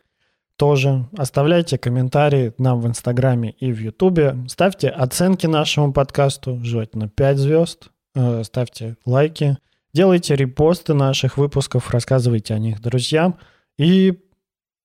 [0.62, 1.08] тоже.
[1.18, 4.38] Оставляйте комментарии нам в Инстаграме и в Ютубе.
[4.48, 7.90] Ставьте оценки нашему подкасту, желательно 5 звезд.
[8.14, 9.58] Э, Ставьте лайки.
[9.92, 13.40] Делайте репосты наших выпусков, рассказывайте о них друзьям.
[13.80, 14.20] И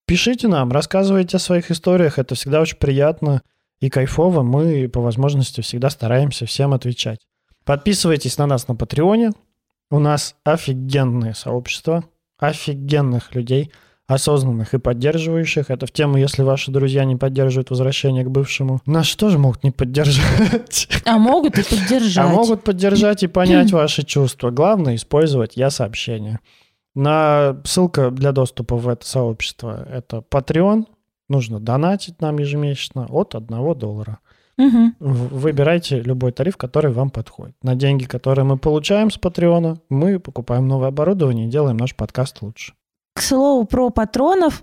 [0.06, 2.18] пишите нам, рассказывайте о своих историях.
[2.18, 3.42] Это всегда очень приятно
[3.78, 4.42] и кайфово.
[4.42, 7.20] Мы по возможности всегда стараемся всем отвечать.
[7.66, 9.32] Подписывайтесь на нас на Патреоне.
[9.90, 12.02] У нас офигенное сообщество,
[12.38, 13.70] офигенных людей,
[14.08, 15.70] осознанных и поддерживающих.
[15.70, 18.80] Это в тему, если ваши друзья не поддерживают возвращение к бывшему.
[18.86, 20.88] Нас тоже могут не поддержать.
[21.04, 22.24] А могут и поддержать.
[22.24, 24.50] А могут поддержать и понять ваши чувства.
[24.50, 26.38] Главное использовать я сообщение.
[26.94, 30.84] На ссылка для доступа в это сообщество это Patreon.
[31.28, 34.18] Нужно донатить нам ежемесячно от 1 доллара.
[35.00, 37.56] В- Выбирайте любой тариф, который вам подходит.
[37.62, 42.40] На деньги, которые мы получаем с Патреона, мы покупаем новое оборудование и делаем наш подкаст
[42.40, 42.72] лучше.
[43.16, 44.62] К слову про патронов,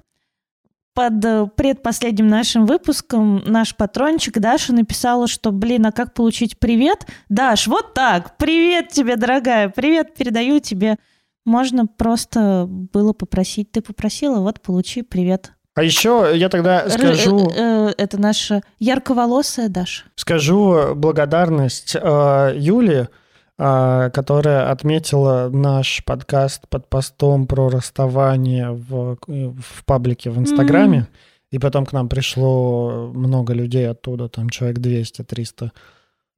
[0.93, 7.07] под э, предпоследним нашим выпуском наш патрончик Даша написала, что, блин, а как получить привет?
[7.29, 10.97] Даш, вот так, привет тебе, дорогая, привет передаю тебе.
[11.45, 13.71] Можно просто было попросить.
[13.71, 15.53] Ты попросила, вот получи привет.
[15.73, 20.03] А еще я тогда Р- скажу, э, э, Это наша ярковолосая Даша.
[20.15, 23.22] скажу благодарность э, Юле, э,
[23.57, 30.99] которая отметила наш подкаст под постом про расставание в, в паблике в Инстаграме.
[30.99, 31.07] М.
[31.51, 35.69] И потом к нам пришло много людей оттуда, там человек 200-300.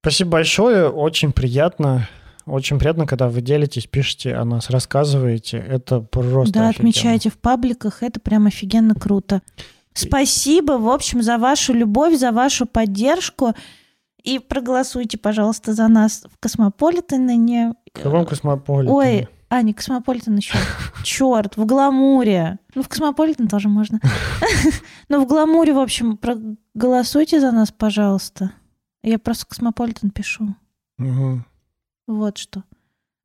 [0.01, 2.09] Спасибо большое, очень приятно.
[2.45, 5.57] Очень приятно, когда вы делитесь, пишете о нас, рассказываете.
[5.57, 6.89] Это просто да, офигенно.
[6.89, 9.41] отмечайте в пабликах, это прям офигенно круто.
[9.93, 13.55] Спасибо, в общем, за вашу любовь, за вашу поддержку.
[14.25, 17.75] И проголосуйте, пожалуйста, за нас в Космополитене.
[17.93, 18.91] В каком космополите?
[18.91, 20.57] Ой, а, не Космополитен еще.
[21.03, 22.57] Черт, в Гламуре.
[22.73, 23.99] Ну, в Космополитен тоже можно.
[25.07, 28.51] Ну, в Гламуре, в общем, проголосуйте за нас, пожалуйста.
[29.03, 30.55] Я просто Космополитен пишу.
[30.97, 31.45] Мгм.
[32.07, 32.63] Вот что.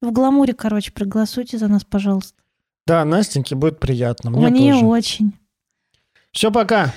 [0.02, 2.34] В Гламуре, короче, проголосуйте за нас, пожалуйста.
[2.86, 4.30] Да, Настеньке будет приятно.
[4.30, 4.84] Мне, Мне тоже.
[4.84, 5.38] очень.
[6.32, 6.92] Все, пока.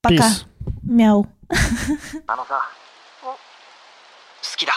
[0.00, 0.14] Пока.
[0.14, 0.44] Peace.
[0.82, 1.26] Мяу.
[2.26, 2.62] あのさ
[3.22, 3.36] 好
[4.56, 4.72] きだ